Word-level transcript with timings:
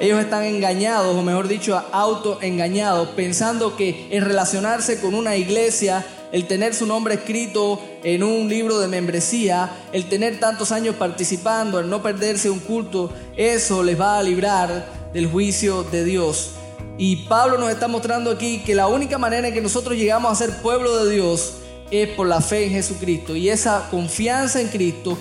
Ellos 0.00 0.18
están 0.18 0.44
engañados, 0.44 1.14
o 1.14 1.22
mejor 1.22 1.46
dicho, 1.46 1.76
autoengañados, 1.92 3.10
pensando 3.10 3.76
que 3.76 4.08
el 4.10 4.24
relacionarse 4.24 4.98
con 4.98 5.14
una 5.14 5.36
iglesia, 5.36 6.06
el 6.32 6.46
tener 6.46 6.74
su 6.74 6.86
nombre 6.86 7.16
escrito 7.16 7.78
en 8.02 8.22
un 8.22 8.48
libro 8.48 8.78
de 8.78 8.88
membresía, 8.88 9.70
el 9.92 10.08
tener 10.08 10.40
tantos 10.40 10.72
años 10.72 10.94
participando, 10.94 11.78
el 11.78 11.90
no 11.90 12.02
perderse 12.02 12.48
un 12.48 12.60
culto, 12.60 13.12
eso 13.36 13.82
les 13.82 14.00
va 14.00 14.18
a 14.18 14.22
librar 14.22 14.86
del 15.12 15.26
juicio 15.26 15.82
de 15.82 16.02
Dios. 16.02 16.52
Y 16.96 17.28
Pablo 17.28 17.58
nos 17.58 17.70
está 17.70 17.86
mostrando 17.86 18.30
aquí 18.30 18.60
que 18.60 18.74
la 18.74 18.86
única 18.86 19.18
manera 19.18 19.48
en 19.48 19.52
que 19.52 19.60
nosotros 19.60 19.98
llegamos 19.98 20.32
a 20.32 20.34
ser 20.34 20.62
pueblo 20.62 21.04
de 21.04 21.12
Dios 21.12 21.56
es 21.90 22.08
por 22.08 22.26
la 22.26 22.40
fe 22.40 22.64
en 22.64 22.70
Jesucristo. 22.70 23.36
Y 23.36 23.50
esa 23.50 23.86
confianza 23.90 24.62
en 24.62 24.68
Cristo, 24.68 25.18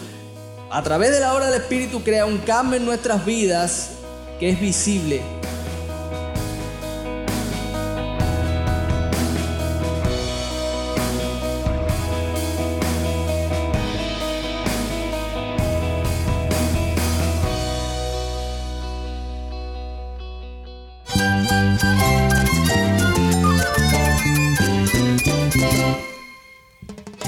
a 0.71 0.82
través 0.84 1.11
de 1.11 1.20
la 1.20 1.34
obra 1.34 1.48
del 1.48 1.59
Espíritu, 1.59 2.02
crea 2.02 2.25
un 2.25 2.38
cambio 2.38 2.77
en 2.77 2.86
nuestras 2.86 3.25
vidas 3.25 3.98
que 4.39 4.49
es 4.49 4.59
visible 4.59 5.38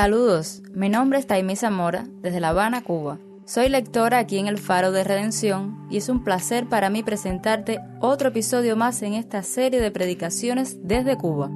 Saludos, 0.00 0.62
mi 0.74 0.88
nombre 0.88 1.18
es 1.18 1.26
Taimí 1.26 1.56
Zamora, 1.56 2.06
desde 2.22 2.38
La 2.38 2.50
Habana, 2.50 2.84
Cuba. 2.84 3.18
Soy 3.46 3.68
lectora 3.68 4.18
aquí 4.18 4.38
en 4.38 4.46
el 4.46 4.56
Faro 4.56 4.92
de 4.92 5.02
Redención 5.02 5.88
y 5.90 5.96
es 5.96 6.08
un 6.08 6.22
placer 6.22 6.68
para 6.68 6.88
mí 6.88 7.02
presentarte 7.02 7.80
otro 7.98 8.28
episodio 8.28 8.76
más 8.76 9.02
en 9.02 9.14
esta 9.14 9.42
serie 9.42 9.80
de 9.80 9.90
predicaciones 9.90 10.76
desde 10.84 11.16
Cuba. 11.16 11.50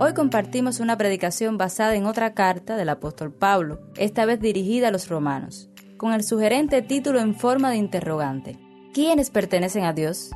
Hoy 0.00 0.14
compartimos 0.14 0.80
una 0.80 0.98
predicación 0.98 1.58
basada 1.58 1.94
en 1.94 2.06
otra 2.06 2.34
carta 2.34 2.74
del 2.74 2.88
apóstol 2.88 3.32
Pablo, 3.32 3.78
esta 3.96 4.24
vez 4.24 4.40
dirigida 4.40 4.88
a 4.88 4.90
los 4.90 5.08
romanos, 5.08 5.70
con 5.96 6.12
el 6.12 6.24
sugerente 6.24 6.82
título 6.82 7.20
en 7.20 7.36
forma 7.36 7.70
de 7.70 7.76
interrogante. 7.76 8.58
¿Quiénes 8.92 9.30
pertenecen 9.30 9.84
a 9.84 9.92
Dios? 9.92 10.32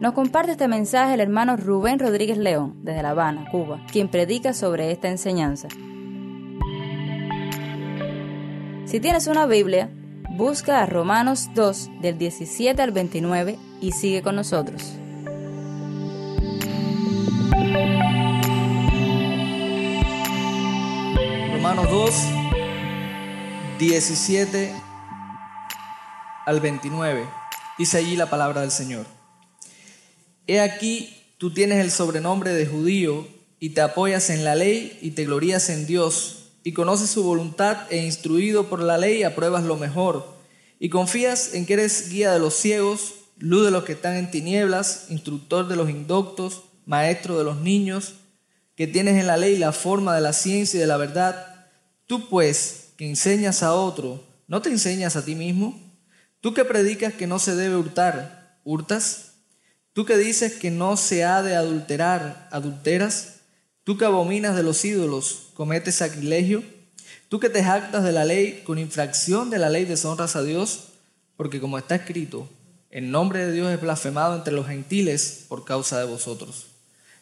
Nos 0.00 0.12
comparte 0.12 0.52
este 0.52 0.66
mensaje 0.66 1.14
el 1.14 1.20
hermano 1.20 1.56
Rubén 1.56 2.00
Rodríguez 2.00 2.36
León, 2.36 2.74
desde 2.82 3.02
La 3.02 3.10
Habana, 3.10 3.48
Cuba, 3.50 3.80
quien 3.92 4.08
predica 4.08 4.52
sobre 4.52 4.90
esta 4.90 5.08
enseñanza. 5.08 5.68
Si 8.86 8.98
tienes 9.00 9.28
una 9.28 9.46
Biblia, 9.46 9.88
busca 10.30 10.82
a 10.82 10.86
Romanos 10.86 11.48
2 11.54 11.90
del 12.00 12.18
17 12.18 12.82
al 12.82 12.90
29 12.90 13.56
y 13.80 13.92
sigue 13.92 14.20
con 14.22 14.34
nosotros. 14.34 14.94
Romanos 21.52 21.88
2, 21.88 22.14
17 23.78 24.74
al 26.46 26.60
29. 26.60 27.28
Dice 27.78 27.98
allí 27.98 28.16
la 28.16 28.26
palabra 28.26 28.60
del 28.60 28.72
Señor. 28.72 29.13
He 30.46 30.60
aquí, 30.60 31.16
tú 31.38 31.52
tienes 31.52 31.82
el 31.82 31.90
sobrenombre 31.90 32.52
de 32.52 32.66
judío 32.66 33.26
y 33.58 33.70
te 33.70 33.80
apoyas 33.80 34.30
en 34.30 34.44
la 34.44 34.54
ley 34.54 34.98
y 35.00 35.12
te 35.12 35.24
glorías 35.24 35.70
en 35.70 35.86
Dios 35.86 36.50
y 36.62 36.72
conoces 36.72 37.10
su 37.10 37.22
voluntad 37.22 37.90
e 37.90 38.04
instruido 38.04 38.68
por 38.68 38.82
la 38.82 38.98
ley 38.98 39.22
apruebas 39.22 39.64
lo 39.64 39.76
mejor 39.76 40.34
y 40.78 40.90
confías 40.90 41.54
en 41.54 41.64
que 41.64 41.74
eres 41.74 42.10
guía 42.10 42.32
de 42.32 42.38
los 42.38 42.54
ciegos, 42.54 43.14
luz 43.38 43.64
de 43.64 43.70
los 43.70 43.84
que 43.84 43.92
están 43.92 44.16
en 44.16 44.30
tinieblas, 44.30 45.06
instructor 45.08 45.66
de 45.66 45.76
los 45.76 45.88
indoctos, 45.88 46.64
maestro 46.84 47.38
de 47.38 47.44
los 47.44 47.60
niños, 47.60 48.14
que 48.76 48.86
tienes 48.86 49.18
en 49.18 49.26
la 49.26 49.38
ley 49.38 49.56
la 49.56 49.72
forma 49.72 50.14
de 50.14 50.20
la 50.20 50.34
ciencia 50.34 50.76
y 50.76 50.80
de 50.80 50.86
la 50.86 50.98
verdad. 50.98 51.68
Tú 52.06 52.28
pues, 52.28 52.92
que 52.98 53.08
enseñas 53.08 53.62
a 53.62 53.74
otro, 53.74 54.22
¿no 54.46 54.60
te 54.60 54.68
enseñas 54.68 55.16
a 55.16 55.24
ti 55.24 55.34
mismo? 55.34 55.80
Tú 56.40 56.52
que 56.52 56.64
predicas 56.64 57.14
que 57.14 57.26
no 57.26 57.38
se 57.38 57.54
debe 57.54 57.76
hurtar, 57.76 58.60
¿hurtas? 58.64 59.23
Tú 59.94 60.04
que 60.04 60.18
dices 60.18 60.54
que 60.54 60.72
no 60.72 60.96
se 60.96 61.24
ha 61.24 61.40
de 61.42 61.54
adulterar, 61.54 62.48
adulteras. 62.50 63.36
Tú 63.84 63.96
que 63.96 64.04
abominas 64.04 64.56
de 64.56 64.64
los 64.64 64.84
ídolos, 64.84 65.50
cometes 65.54 65.94
sacrilegio. 65.94 66.64
Tú 67.28 67.38
que 67.38 67.48
te 67.48 67.62
jactas 67.62 68.02
de 68.02 68.10
la 68.10 68.24
ley, 68.24 68.62
con 68.64 68.80
infracción 68.80 69.50
de 69.50 69.58
la 69.58 69.70
ley 69.70 69.84
deshonras 69.84 70.34
a 70.34 70.42
Dios, 70.42 70.88
porque 71.36 71.60
como 71.60 71.78
está 71.78 71.94
escrito, 71.94 72.48
el 72.90 73.12
nombre 73.12 73.46
de 73.46 73.52
Dios 73.52 73.72
es 73.72 73.80
blasfemado 73.80 74.34
entre 74.34 74.52
los 74.52 74.66
gentiles 74.66 75.44
por 75.48 75.64
causa 75.64 76.00
de 76.00 76.06
vosotros. 76.06 76.66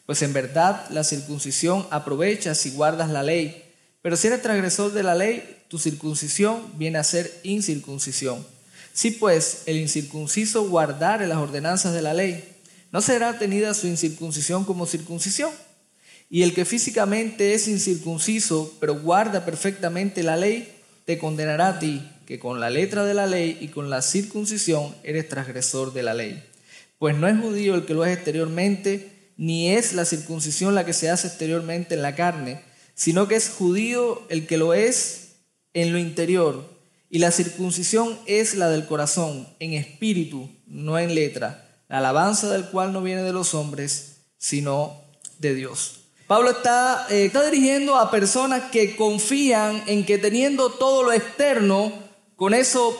Pues 0.07 0.23
en 0.23 0.33
verdad 0.33 0.87
la 0.89 1.03
circuncisión 1.03 1.85
aprovecha 1.91 2.55
si 2.55 2.71
guardas 2.71 3.11
la 3.11 3.21
ley, 3.21 3.63
pero 4.01 4.17
si 4.17 4.27
eres 4.27 4.41
transgresor 4.41 4.93
de 4.93 5.03
la 5.03 5.13
ley, 5.13 5.63
tu 5.67 5.77
circuncisión 5.77 6.77
viene 6.77 6.97
a 6.97 7.03
ser 7.03 7.39
incircuncisión. 7.43 8.45
Si 8.93 9.11
pues 9.11 9.63
el 9.67 9.77
incircunciso 9.77 10.67
guardare 10.67 11.27
las 11.27 11.37
ordenanzas 11.37 11.93
de 11.93 12.01
la 12.01 12.13
ley, 12.13 12.52
no 12.93 13.01
será 13.01 13.39
tenida 13.39 13.73
su 13.73 13.87
incircuncisión 13.87 14.65
como 14.65 14.85
circuncisión. 14.85 15.51
Y 16.29 16.43
el 16.43 16.53
que 16.53 16.63
físicamente 16.63 17.55
es 17.55 17.67
incircunciso, 17.67 18.77
pero 18.79 18.99
guarda 18.99 19.45
perfectamente 19.45 20.21
la 20.21 20.37
ley, 20.37 20.71
te 21.05 21.17
condenará 21.17 21.69
a 21.69 21.79
ti, 21.79 22.07
que 22.27 22.37
con 22.37 22.59
la 22.59 22.69
letra 22.69 23.03
de 23.03 23.15
la 23.15 23.25
ley 23.25 23.57
y 23.59 23.69
con 23.69 23.89
la 23.89 24.03
circuncisión 24.03 24.95
eres 25.03 25.27
transgresor 25.27 25.91
de 25.93 26.03
la 26.03 26.13
ley. 26.13 26.43
Pues 26.99 27.17
no 27.17 27.27
es 27.27 27.39
judío 27.39 27.73
el 27.73 27.85
que 27.85 27.95
lo 27.95 28.05
es 28.05 28.15
exteriormente, 28.15 29.31
ni 29.37 29.71
es 29.71 29.93
la 29.93 30.05
circuncisión 30.05 30.75
la 30.75 30.85
que 30.85 30.93
se 30.93 31.09
hace 31.09 31.27
exteriormente 31.27 31.95
en 31.95 32.03
la 32.03 32.15
carne, 32.15 32.61
sino 32.93 33.27
que 33.27 33.35
es 33.35 33.49
judío 33.49 34.21
el 34.29 34.45
que 34.45 34.57
lo 34.57 34.75
es 34.75 35.37
en 35.73 35.93
lo 35.93 35.97
interior. 35.97 36.77
Y 37.09 37.17
la 37.17 37.31
circuncisión 37.31 38.19
es 38.27 38.53
la 38.53 38.69
del 38.69 38.85
corazón, 38.85 39.47
en 39.59 39.73
espíritu, 39.73 40.47
no 40.67 40.99
en 40.99 41.15
letra 41.15 41.72
la 41.93 41.99
alabanza 41.99 42.49
del 42.49 42.65
cual 42.65 42.91
no 42.91 43.03
viene 43.03 43.21
de 43.21 43.33
los 43.33 43.53
hombres, 43.53 44.15
sino 44.39 44.95
de 45.37 45.53
Dios. 45.53 45.99
Pablo 46.25 46.49
está, 46.49 47.05
eh, 47.11 47.25
está 47.25 47.43
dirigiendo 47.47 47.97
a 47.97 48.09
personas 48.09 48.71
que 48.71 48.95
confían 48.95 49.83
en 49.85 50.03
que 50.03 50.17
teniendo 50.17 50.71
todo 50.71 51.03
lo 51.03 51.11
externo, 51.11 51.93
con 52.35 52.55
eso 52.55 52.99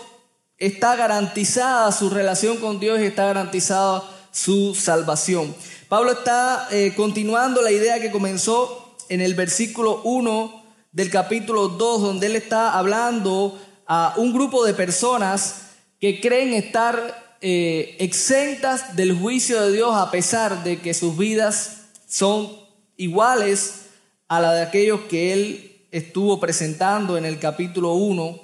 está 0.59 0.95
garantizada 0.95 1.91
su 1.91 2.11
relación 2.11 2.57
con 2.57 2.79
Dios 2.79 2.99
y 2.99 3.05
está 3.05 3.25
garantizada 3.25 4.03
su 4.31 4.75
salvación. 4.75 5.55
Pablo 5.89 6.11
está 6.11 6.67
eh, 6.69 6.93
continuando 6.95 7.63
la 7.63 7.71
idea 7.71 7.99
que 7.99 8.11
comenzó 8.11 8.95
en 9.09 9.21
el 9.21 9.33
versículo 9.33 10.01
1 10.03 10.65
del 10.91 11.09
capítulo 11.09 11.67
2, 11.67 11.99
donde 11.99 12.27
él 12.27 12.35
está 12.35 12.77
hablando 12.77 13.59
a 13.87 14.13
un 14.17 14.33
grupo 14.33 14.63
de 14.63 14.75
personas 14.75 15.61
que 15.99 16.21
creen 16.21 16.53
estar 16.53 17.22
eh, 17.45 17.97
exentas 17.99 18.95
del 18.95 19.11
juicio 19.13 19.61
de 19.61 19.73
Dios 19.73 19.93
a 19.93 20.11
pesar 20.11 20.63
de 20.63 20.79
que 20.79 20.93
sus 20.93 21.17
vidas 21.17 21.89
son 22.07 22.49
iguales 22.95 23.87
a 24.29 24.39
la 24.39 24.53
de 24.53 24.61
aquellos 24.61 25.01
que 25.09 25.33
él 25.33 25.87
estuvo 25.91 26.39
presentando 26.39 27.17
en 27.17 27.25
el 27.25 27.39
capítulo 27.39 27.95
1. 27.95 28.39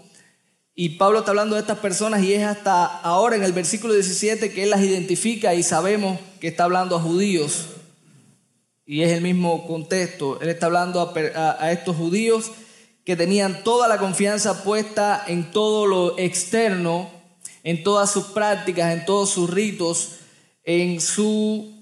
Y 0.76 0.90
Pablo 0.98 1.20
está 1.20 1.32
hablando 1.32 1.56
de 1.56 1.62
estas 1.62 1.80
personas 1.80 2.22
y 2.24 2.34
es 2.34 2.44
hasta 2.44 2.86
ahora 2.86 3.38
en 3.38 3.44
el 3.46 3.54
versículo 3.54 3.94
17 3.94 4.52
que 4.52 4.64
él 4.64 4.70
las 4.70 4.82
identifica 4.82 5.54
y 5.54 5.64
sabemos 5.64 6.20
que 6.42 6.50
está 6.50 6.66
hablando 6.66 6.98
a 6.98 7.02
judíos. 7.02 7.68
Y 8.86 9.04
es 9.04 9.14
el 9.14 9.22
mismo 9.22 9.66
contexto. 9.66 10.42
Él 10.42 10.50
está 10.50 10.66
hablando 10.66 11.00
a, 11.00 11.58
a 11.58 11.72
estos 11.72 11.96
judíos 11.96 12.52
que 13.06 13.16
tenían 13.16 13.64
toda 13.64 13.88
la 13.88 13.98
confianza 13.98 14.62
puesta 14.66 15.24
en 15.26 15.52
todo 15.52 15.86
lo 15.86 16.20
externo 16.20 17.18
en 17.64 17.84
todas 17.84 18.12
sus 18.12 18.26
prácticas, 18.26 18.94
en 18.94 19.06
todos 19.06 19.30
sus 19.30 19.50
ritos, 19.50 20.18
en 20.64 21.02
su 21.02 21.74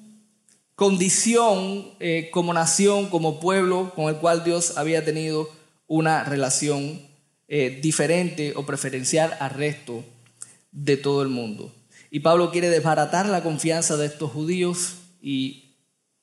condición 0.75 1.93
eh, 1.99 2.29
como 2.31 2.53
nación, 2.53 3.09
como 3.09 3.39
pueblo 3.39 3.91
con 3.95 4.09
el 4.09 4.17
cual 4.17 4.43
Dios 4.43 4.77
había 4.77 5.03
tenido 5.03 5.49
una 5.87 6.23
relación 6.23 7.01
eh, 7.47 7.79
diferente 7.81 8.53
o 8.55 8.65
preferencial 8.65 9.35
al 9.39 9.51
resto 9.51 10.03
de 10.71 10.97
todo 10.97 11.21
el 11.21 11.29
mundo. 11.29 11.73
Y 12.11 12.19
Pablo 12.19 12.51
quiere 12.51 12.69
desbaratar 12.69 13.27
la 13.27 13.43
confianza 13.43 13.97
de 13.97 14.05
estos 14.05 14.31
judíos 14.31 14.95
y 15.21 15.75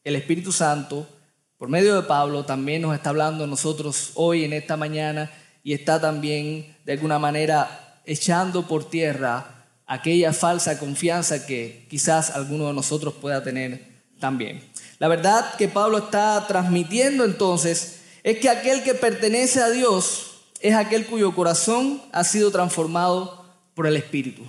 el 0.04 0.16
Espíritu 0.16 0.52
Santo, 0.52 1.08
por 1.56 1.68
medio 1.68 1.94
de 1.96 2.06
Pablo, 2.06 2.44
también 2.44 2.82
nos 2.82 2.94
está 2.94 3.10
hablando 3.10 3.44
a 3.44 3.46
nosotros 3.46 4.12
hoy 4.14 4.44
en 4.44 4.52
esta 4.52 4.76
mañana 4.76 5.30
y 5.62 5.72
está 5.72 6.00
también 6.00 6.76
de 6.84 6.92
alguna 6.92 7.18
manera 7.18 7.83
echando 8.06 8.66
por 8.66 8.88
tierra 8.88 9.66
aquella 9.86 10.32
falsa 10.32 10.78
confianza 10.78 11.46
que 11.46 11.86
quizás 11.90 12.30
alguno 12.30 12.66
de 12.68 12.74
nosotros 12.74 13.14
pueda 13.14 13.42
tener 13.42 13.86
también. 14.20 14.62
La 14.98 15.08
verdad 15.08 15.54
que 15.56 15.68
Pablo 15.68 15.98
está 15.98 16.46
transmitiendo 16.46 17.24
entonces 17.24 18.00
es 18.22 18.38
que 18.38 18.48
aquel 18.48 18.82
que 18.82 18.94
pertenece 18.94 19.60
a 19.60 19.70
Dios 19.70 20.34
es 20.60 20.74
aquel 20.74 21.06
cuyo 21.06 21.34
corazón 21.34 22.00
ha 22.12 22.24
sido 22.24 22.50
transformado 22.50 23.44
por 23.74 23.86
el 23.86 23.96
Espíritu. 23.96 24.42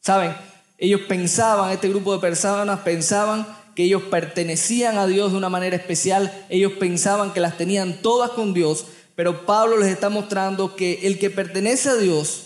¿Saben? 0.00 0.32
Ellos 0.78 1.00
pensaban, 1.08 1.72
este 1.72 1.88
grupo 1.88 2.12
de 2.12 2.20
personas 2.20 2.80
pensaban 2.80 3.46
que 3.74 3.84
ellos 3.84 4.02
pertenecían 4.04 4.96
a 4.96 5.06
Dios 5.06 5.32
de 5.32 5.38
una 5.38 5.48
manera 5.48 5.76
especial, 5.76 6.46
ellos 6.48 6.72
pensaban 6.78 7.32
que 7.32 7.40
las 7.40 7.56
tenían 7.56 8.00
todas 8.00 8.30
con 8.30 8.54
Dios, 8.54 8.86
pero 9.16 9.44
Pablo 9.44 9.76
les 9.78 9.88
está 9.88 10.08
mostrando 10.08 10.76
que 10.76 11.06
el 11.06 11.18
que 11.18 11.30
pertenece 11.30 11.88
a 11.88 11.96
Dios 11.96 12.45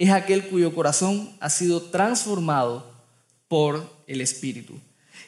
es 0.00 0.10
aquel 0.10 0.46
cuyo 0.46 0.74
corazón 0.74 1.30
ha 1.40 1.50
sido 1.50 1.82
transformado 1.82 2.90
por 3.48 3.86
el 4.06 4.22
Espíritu. 4.22 4.74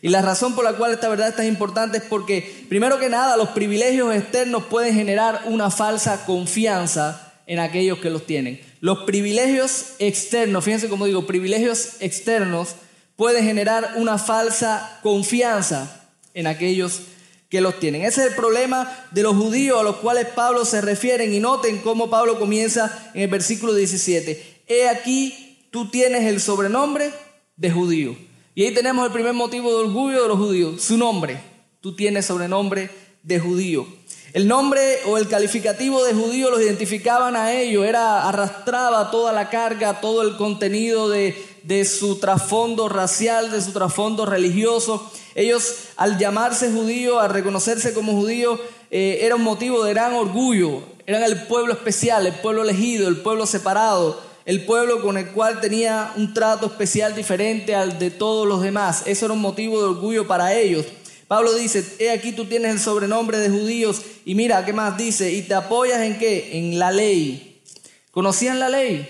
Y 0.00 0.08
la 0.08 0.22
razón 0.22 0.54
por 0.54 0.64
la 0.64 0.72
cual 0.72 0.92
esta 0.92 1.10
verdad 1.10 1.28
es 1.28 1.36
tan 1.36 1.46
importante 1.46 1.98
es 1.98 2.04
porque, 2.04 2.66
primero 2.68 2.98
que 2.98 3.10
nada, 3.10 3.36
los 3.36 3.50
privilegios 3.50 4.14
externos 4.14 4.64
pueden 4.64 4.94
generar 4.94 5.42
una 5.44 5.70
falsa 5.70 6.24
confianza 6.24 7.34
en 7.46 7.58
aquellos 7.58 7.98
que 7.98 8.08
los 8.08 8.24
tienen. 8.24 8.60
Los 8.80 9.04
privilegios 9.04 9.92
externos, 9.98 10.64
fíjense 10.64 10.88
cómo 10.88 11.04
digo, 11.04 11.26
privilegios 11.26 12.00
externos 12.00 12.76
pueden 13.14 13.44
generar 13.44 13.92
una 13.96 14.16
falsa 14.16 14.98
confianza 15.02 16.02
en 16.32 16.46
aquellos 16.46 17.02
que 17.50 17.60
los 17.60 17.78
tienen. 17.78 18.06
Ese 18.06 18.22
es 18.22 18.28
el 18.28 18.34
problema 18.34 18.90
de 19.10 19.22
los 19.22 19.36
judíos 19.36 19.78
a 19.78 19.82
los 19.82 19.96
cuales 19.96 20.26
Pablo 20.28 20.64
se 20.64 20.80
refiere. 20.80 21.26
Y 21.26 21.38
noten 21.38 21.80
cómo 21.80 22.08
Pablo 22.08 22.38
comienza 22.38 23.10
en 23.12 23.20
el 23.20 23.28
versículo 23.28 23.74
17. 23.74 24.61
He 24.72 24.88
aquí, 24.88 25.66
tú 25.70 25.90
tienes 25.90 26.24
el 26.24 26.40
sobrenombre 26.40 27.12
de 27.56 27.70
judío. 27.70 28.16
Y 28.54 28.64
ahí 28.64 28.72
tenemos 28.72 29.04
el 29.04 29.12
primer 29.12 29.34
motivo 29.34 29.68
de 29.68 29.84
orgullo 29.84 30.22
de 30.22 30.28
los 30.28 30.38
judíos, 30.38 30.82
su 30.82 30.96
nombre. 30.96 31.38
Tú 31.82 31.94
tienes 31.94 32.24
sobrenombre 32.24 32.88
de 33.22 33.38
judío. 33.38 33.86
El 34.32 34.48
nombre 34.48 35.00
o 35.04 35.18
el 35.18 35.28
calificativo 35.28 36.02
de 36.04 36.14
judío 36.14 36.50
los 36.50 36.62
identificaban 36.62 37.36
a 37.36 37.52
ellos, 37.52 37.84
era 37.84 38.26
arrastraba 38.26 39.10
toda 39.10 39.30
la 39.34 39.50
carga, 39.50 40.00
todo 40.00 40.22
el 40.22 40.38
contenido 40.38 41.10
de, 41.10 41.36
de 41.64 41.84
su 41.84 42.18
trasfondo 42.18 42.88
racial, 42.88 43.50
de 43.50 43.60
su 43.60 43.72
trasfondo 43.72 44.24
religioso. 44.24 45.12
Ellos 45.34 45.88
al 45.98 46.16
llamarse 46.18 46.72
judío, 46.72 47.20
al 47.20 47.28
reconocerse 47.28 47.92
como 47.92 48.12
judío, 48.12 48.58
eh, 48.90 49.18
era 49.20 49.36
un 49.36 49.42
motivo 49.42 49.84
de 49.84 49.92
gran 49.92 50.14
orgullo. 50.14 50.80
Eran 51.04 51.24
el 51.24 51.42
pueblo 51.42 51.74
especial, 51.74 52.26
el 52.26 52.34
pueblo 52.36 52.62
elegido, 52.62 53.06
el 53.08 53.18
pueblo 53.18 53.44
separado 53.44 54.31
el 54.44 54.64
pueblo 54.64 55.02
con 55.02 55.16
el 55.16 55.28
cual 55.28 55.60
tenía 55.60 56.12
un 56.16 56.34
trato 56.34 56.66
especial 56.66 57.14
diferente 57.14 57.74
al 57.74 57.98
de 57.98 58.10
todos 58.10 58.46
los 58.46 58.62
demás. 58.62 59.04
Eso 59.06 59.26
era 59.26 59.34
un 59.34 59.40
motivo 59.40 59.78
de 59.80 59.88
orgullo 59.88 60.26
para 60.26 60.54
ellos. 60.54 60.86
Pablo 61.28 61.54
dice, 61.54 61.84
he 61.98 62.10
aquí 62.10 62.32
tú 62.32 62.44
tienes 62.44 62.72
el 62.72 62.78
sobrenombre 62.78 63.38
de 63.38 63.48
judíos 63.48 64.02
y 64.24 64.34
mira, 64.34 64.64
¿qué 64.64 64.72
más 64.72 64.98
dice? 64.98 65.32
¿Y 65.32 65.42
te 65.42 65.54
apoyas 65.54 66.02
en 66.02 66.18
qué? 66.18 66.58
En 66.58 66.78
la 66.78 66.90
ley. 66.90 67.62
¿Conocían 68.10 68.58
la 68.58 68.68
ley? 68.68 69.08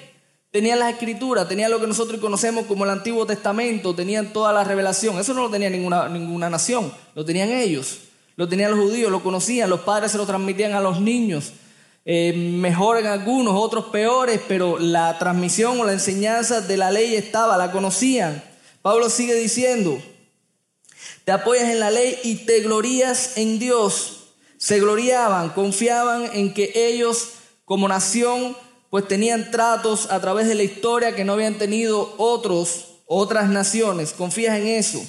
Tenían 0.52 0.78
las 0.78 0.92
escrituras, 0.92 1.48
tenían 1.48 1.70
lo 1.70 1.80
que 1.80 1.86
nosotros 1.86 2.20
conocemos 2.20 2.66
como 2.66 2.84
el 2.84 2.90
Antiguo 2.90 3.26
Testamento, 3.26 3.94
tenían 3.94 4.34
toda 4.34 4.52
la 4.52 4.62
revelación. 4.62 5.18
Eso 5.18 5.32
no 5.32 5.42
lo 5.42 5.50
tenía 5.50 5.70
ninguna, 5.70 6.08
ninguna 6.08 6.50
nación, 6.50 6.92
lo 7.14 7.24
tenían 7.24 7.48
ellos, 7.48 7.98
lo 8.36 8.46
tenían 8.46 8.70
los 8.70 8.80
judíos, 8.80 9.10
lo 9.10 9.22
conocían, 9.22 9.70
los 9.70 9.80
padres 9.80 10.12
se 10.12 10.18
lo 10.18 10.26
transmitían 10.26 10.74
a 10.74 10.80
los 10.80 11.00
niños. 11.00 11.54
Eh, 12.04 12.32
mejor 12.32 12.98
en 12.98 13.06
algunos, 13.06 13.54
otros 13.54 13.86
peores, 13.86 14.40
pero 14.48 14.78
la 14.78 15.18
transmisión 15.18 15.78
o 15.80 15.84
la 15.84 15.92
enseñanza 15.92 16.60
de 16.60 16.76
la 16.76 16.90
ley 16.90 17.14
estaba, 17.14 17.56
la 17.56 17.70
conocían. 17.70 18.42
Pablo 18.82 19.08
sigue 19.08 19.34
diciendo, 19.34 20.02
te 21.24 21.30
apoyas 21.30 21.68
en 21.68 21.78
la 21.78 21.90
ley 21.90 22.18
y 22.24 22.46
te 22.46 22.60
glorías 22.60 23.36
en 23.36 23.58
Dios. 23.60 24.34
Se 24.56 24.80
gloriaban, 24.80 25.50
confiaban 25.50 26.30
en 26.32 26.52
que 26.54 26.72
ellos 26.74 27.28
como 27.64 27.86
nación 27.88 28.56
pues 28.90 29.08
tenían 29.08 29.50
tratos 29.50 30.10
a 30.10 30.20
través 30.20 30.48
de 30.48 30.54
la 30.54 30.64
historia 30.64 31.16
que 31.16 31.24
no 31.24 31.32
habían 31.32 31.56
tenido 31.56 32.14
otros, 32.18 32.98
otras 33.06 33.48
naciones. 33.48 34.12
Confías 34.12 34.58
en 34.58 34.66
eso. 34.66 35.02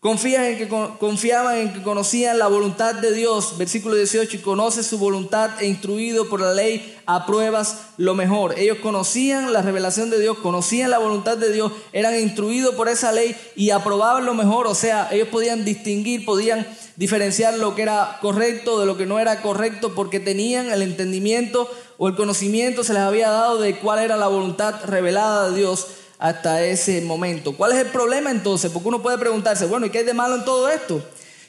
Confían 0.00 0.44
en 0.44 0.56
que, 0.56 0.66
confiaban 0.66 1.58
en 1.58 1.74
que 1.74 1.82
conocían 1.82 2.38
la 2.38 2.46
voluntad 2.46 2.94
de 2.94 3.12
Dios, 3.12 3.58
versículo 3.58 3.96
18, 3.96 4.38
y 4.38 4.40
conoces 4.40 4.86
su 4.86 4.96
voluntad 4.96 5.50
e 5.60 5.66
instruido 5.66 6.26
por 6.26 6.40
la 6.40 6.54
ley, 6.54 6.96
apruebas 7.04 7.82
lo 7.98 8.14
mejor. 8.14 8.58
Ellos 8.58 8.78
conocían 8.78 9.52
la 9.52 9.60
revelación 9.60 10.08
de 10.08 10.18
Dios, 10.18 10.38
conocían 10.38 10.90
la 10.90 10.96
voluntad 10.96 11.36
de 11.36 11.52
Dios, 11.52 11.70
eran 11.92 12.18
instruidos 12.18 12.74
por 12.76 12.88
esa 12.88 13.12
ley 13.12 13.36
y 13.56 13.72
aprobaban 13.72 14.24
lo 14.24 14.32
mejor. 14.32 14.68
O 14.68 14.74
sea, 14.74 15.10
ellos 15.12 15.28
podían 15.28 15.66
distinguir, 15.66 16.24
podían 16.24 16.66
diferenciar 16.96 17.58
lo 17.58 17.74
que 17.74 17.82
era 17.82 18.16
correcto 18.22 18.80
de 18.80 18.86
lo 18.86 18.96
que 18.96 19.04
no 19.04 19.18
era 19.18 19.42
correcto 19.42 19.94
porque 19.94 20.18
tenían 20.18 20.70
el 20.70 20.80
entendimiento 20.80 21.70
o 21.98 22.08
el 22.08 22.16
conocimiento 22.16 22.84
se 22.84 22.94
les 22.94 23.02
había 23.02 23.28
dado 23.28 23.58
de 23.58 23.76
cuál 23.76 23.98
era 23.98 24.16
la 24.16 24.28
voluntad 24.28 24.82
revelada 24.86 25.50
de 25.50 25.58
Dios 25.58 25.88
hasta 26.20 26.62
ese 26.62 27.00
momento. 27.00 27.56
¿Cuál 27.56 27.72
es 27.72 27.78
el 27.78 27.86
problema 27.86 28.30
entonces? 28.30 28.70
Porque 28.70 28.88
uno 28.88 29.02
puede 29.02 29.16
preguntarse, 29.18 29.64
bueno, 29.64 29.86
¿y 29.86 29.90
qué 29.90 29.98
hay 29.98 30.04
de 30.04 30.14
malo 30.14 30.36
en 30.36 30.44
todo 30.44 30.68
esto? 30.68 31.02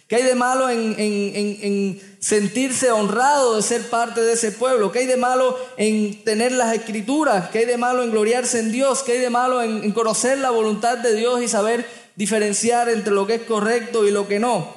¿Qué 0.08 0.16
hay 0.16 0.24
de 0.24 0.36
malo 0.36 0.70
en, 0.70 2.02
sentirse 2.20 2.92
honrado 2.92 3.58
de 3.58 3.62
ser 3.62 3.90
parte 3.90 4.22
de 4.22 4.34
ese 4.34 4.52
pueblo? 4.52 4.92
¿Qué 4.92 5.00
hay 5.00 5.06
de 5.06 5.18
malo 5.18 5.58
en 5.78 6.24
tener 6.24 6.54
las 6.54 6.74
escrituras? 6.74 7.50
¿Qué 7.50 7.60
hay 7.60 7.66
de 7.66 7.78
malo 7.78 8.04
en 8.04 8.12
gloriarse 8.12 8.60
en 8.60 8.72
Dios? 8.72 9.04
¿Qué 9.04 9.14
hay 9.14 9.20
de 9.20 9.30
malo 9.30 9.62
en, 9.62 9.92
conocer 9.92 10.38
la 10.38 10.52
voluntad 10.52 10.98
de 10.98 11.16
Dios 11.16 11.42
y 11.42 11.50
saber 11.50 11.86
diferenciar 12.16 12.88
entre 12.90 13.14
lo 13.14 13.28
que 13.28 13.36
es 13.36 13.42
correcto 13.42 14.08
y 14.08 14.12
lo 14.12 14.28
que 14.28 14.40
no? 14.40 14.76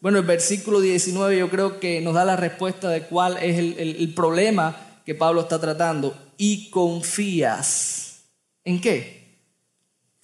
Bueno, 0.00 0.18
el 0.18 0.24
versículo 0.24 0.80
19 0.80 1.38
yo 1.38 1.50
creo 1.50 1.78
que 1.78 2.00
nos 2.00 2.14
da 2.14 2.24
la 2.24 2.36
respuesta 2.36 2.88
de 2.88 3.02
cuál 3.02 3.38
es 3.38 3.58
el 3.58 4.12
problema 4.14 5.00
que 5.04 5.14
Pablo 5.14 5.42
está 5.42 5.60
tratando. 5.60 6.16
Y 6.36 6.70
confías. 6.70 8.22
¿En 8.64 8.80
qué? 8.80 9.25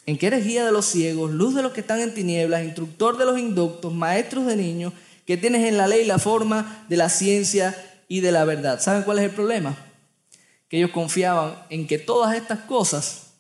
En 0.06 0.18
que 0.18 0.26
eres 0.26 0.44
guía 0.44 0.64
de 0.64 0.73
los 0.73 0.87
ciegos, 0.87 1.30
luz 1.30 1.54
de 1.54 1.62
los 1.62 1.73
que 1.73 1.80
están 1.80 2.00
en 2.00 2.14
tinieblas, 2.14 2.64
instructor 2.64 3.16
de 3.18 3.25
los 3.25 3.38
inductos, 3.38 3.92
maestros 3.92 4.47
de 4.47 4.56
niños, 4.56 4.92
que 5.26 5.37
tienes 5.37 5.68
en 5.68 5.76
la 5.76 5.87
ley 5.87 6.04
la 6.04 6.18
forma 6.18 6.85
de 6.88 6.97
la 6.97 7.09
ciencia 7.09 7.76
y 8.09 8.21
de 8.21 8.32
la 8.32 8.44
verdad. 8.44 8.80
¿Saben 8.80 9.04
cuál 9.04 9.18
es 9.18 9.25
el 9.25 9.30
problema? 9.30 9.76
Que 10.68 10.78
ellos 10.78 10.90
confiaban 10.90 11.54
en 11.71 11.87
que 11.87 11.99
todas 11.99 12.35
estas 12.35 12.61
cosas 12.61 13.32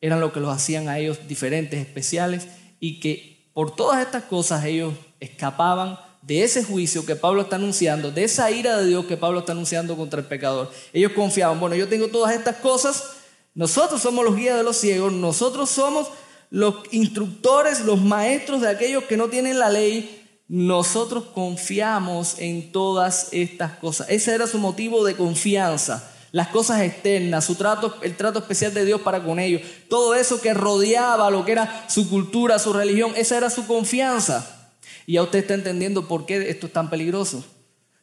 eran 0.00 0.20
lo 0.20 0.32
que 0.32 0.40
los 0.40 0.54
hacían 0.54 0.88
a 0.88 0.98
ellos 0.98 1.20
diferentes, 1.28 1.80
especiales, 1.80 2.48
y 2.80 3.00
que 3.00 3.48
por 3.54 3.74
todas 3.74 4.04
estas 4.04 4.24
cosas 4.24 4.64
ellos 4.64 4.92
escapaban 5.20 5.98
de 6.22 6.42
ese 6.44 6.64
juicio 6.64 7.06
que 7.06 7.16
Pablo 7.16 7.42
está 7.42 7.56
anunciando, 7.56 8.10
de 8.10 8.24
esa 8.24 8.50
ira 8.50 8.76
de 8.78 8.86
Dios 8.86 9.06
que 9.06 9.16
Pablo 9.16 9.40
está 9.40 9.52
anunciando 9.52 9.96
contra 9.96 10.20
el 10.20 10.26
pecador. 10.26 10.70
Ellos 10.92 11.12
confiaban, 11.12 11.58
bueno, 11.58 11.74
yo 11.76 11.88
tengo 11.88 12.08
todas 12.08 12.34
estas 12.34 12.56
cosas, 12.56 13.16
nosotros 13.54 14.00
somos 14.00 14.24
los 14.24 14.36
guías 14.36 14.56
de 14.56 14.62
los 14.62 14.76
ciegos, 14.76 15.12
nosotros 15.12 15.68
somos 15.68 16.08
los 16.48 16.76
instructores, 16.90 17.80
los 17.80 18.00
maestros 18.00 18.60
de 18.60 18.68
aquellos 18.68 19.04
que 19.04 19.16
no 19.16 19.28
tienen 19.28 19.58
la 19.58 19.70
ley. 19.70 20.18
Nosotros 20.48 21.24
confiamos 21.34 22.38
en 22.38 22.72
todas 22.72 23.28
estas 23.32 23.72
cosas. 23.78 24.08
Ese 24.10 24.34
era 24.34 24.46
su 24.46 24.58
motivo 24.58 25.04
de 25.04 25.16
confianza. 25.16 26.10
Las 26.30 26.48
cosas 26.48 26.80
externas, 26.80 27.44
su 27.44 27.56
trato, 27.56 27.94
el 28.02 28.16
trato 28.16 28.38
especial 28.38 28.72
de 28.72 28.86
Dios 28.86 29.02
para 29.02 29.22
con 29.22 29.38
ellos, 29.38 29.60
todo 29.90 30.14
eso 30.14 30.40
que 30.40 30.54
rodeaba 30.54 31.30
lo 31.30 31.44
que 31.44 31.52
era 31.52 31.84
su 31.90 32.08
cultura, 32.08 32.58
su 32.58 32.72
religión, 32.72 33.12
esa 33.16 33.36
era 33.36 33.50
su 33.50 33.66
confianza. 33.66 34.70
Y 35.06 35.14
ya 35.14 35.22
usted 35.22 35.40
está 35.40 35.52
entendiendo 35.54 36.08
por 36.08 36.24
qué 36.24 36.48
esto 36.48 36.66
es 36.66 36.72
tan 36.72 36.88
peligroso. 36.88 37.44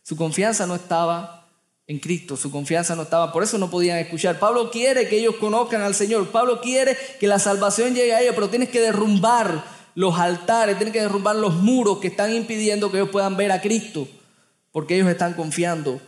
Su 0.03 0.15
confianza 0.15 0.67
no 0.67 0.75
estaba 0.75 1.38
en 1.89 1.97
Cristo, 1.97 2.37
su 2.37 2.51
confianza 2.51 2.95
no 2.95 3.01
estaba, 3.01 3.33
por 3.33 3.41
eso 3.41 3.57
no 3.57 3.71
podían 3.71 3.97
escuchar. 3.97 4.37
Pablo 4.37 4.69
quiere 4.69 5.09
que 5.09 5.17
ellos 5.17 5.37
conozcan 5.39 5.81
al 5.81 5.95
Señor, 5.95 6.27
Pablo 6.27 6.61
quiere 6.61 6.95
que 7.19 7.25
la 7.25 7.39
salvación 7.39 7.95
llegue 7.95 8.13
a 8.13 8.21
ellos, 8.21 8.35
pero 8.35 8.47
tienes 8.47 8.69
que 8.69 8.79
derrumbar 8.79 9.65
los 9.95 10.19
altares, 10.19 10.77
tienes 10.77 10.93
que 10.93 11.01
derrumbar 11.01 11.35
los 11.35 11.55
muros 11.55 11.97
que 11.97 12.09
están 12.09 12.31
impidiendo 12.31 12.91
que 12.91 12.97
ellos 12.97 13.09
puedan 13.09 13.35
ver 13.37 13.51
a 13.51 13.59
Cristo, 13.59 14.07
porque 14.71 14.97
ellos 14.97 15.09
están 15.09 15.33
confiando 15.33 15.99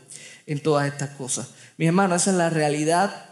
en 0.46 0.62
todas 0.62 0.86
estas 0.86 1.10
cosas. 1.16 1.50
Mis 1.78 1.88
hermanos, 1.88 2.22
esa 2.22 2.30
es 2.30 2.38
la 2.38 2.52
realidad 2.52 3.32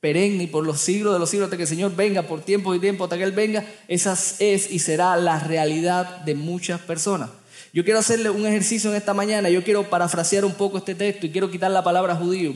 perenne 0.00 0.48
por 0.48 0.64
los 0.64 0.80
siglos 0.80 1.12
de 1.12 1.18
los 1.18 1.28
siglos 1.28 1.48
hasta 1.48 1.58
que 1.58 1.64
el 1.64 1.68
Señor 1.68 1.94
venga, 1.94 2.22
por 2.22 2.40
tiempo 2.40 2.74
y 2.74 2.80
tiempo 2.80 3.04
hasta 3.04 3.18
que 3.18 3.24
Él 3.24 3.32
venga, 3.32 3.62
esa 3.88 4.14
es 4.38 4.70
y 4.70 4.78
será 4.78 5.18
la 5.18 5.38
realidad 5.38 6.20
de 6.22 6.34
muchas 6.34 6.80
personas. 6.80 7.28
Yo 7.72 7.84
quiero 7.84 7.98
hacerle 7.98 8.30
un 8.30 8.46
ejercicio 8.46 8.90
en 8.90 8.96
esta 8.96 9.12
mañana, 9.12 9.50
yo 9.50 9.62
quiero 9.62 9.88
parafrasear 9.90 10.44
un 10.44 10.54
poco 10.54 10.78
este 10.78 10.94
texto 10.94 11.26
y 11.26 11.30
quiero 11.30 11.50
quitar 11.50 11.70
la 11.70 11.84
palabra 11.84 12.14
judío 12.14 12.54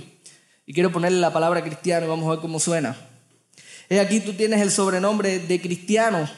y 0.64 0.72
quiero 0.72 0.90
ponerle 0.90 1.18
la 1.18 1.32
palabra 1.32 1.62
cristiano 1.62 2.06
y 2.06 2.08
vamos 2.08 2.26
a 2.26 2.30
ver 2.30 2.38
cómo 2.40 2.58
suena. 2.58 2.96
Es 3.88 4.00
aquí 4.00 4.20
tú 4.20 4.32
tienes 4.32 4.62
el 4.62 4.70
sobrenombre 4.70 5.38
de 5.38 5.60
cristiano 5.60 6.28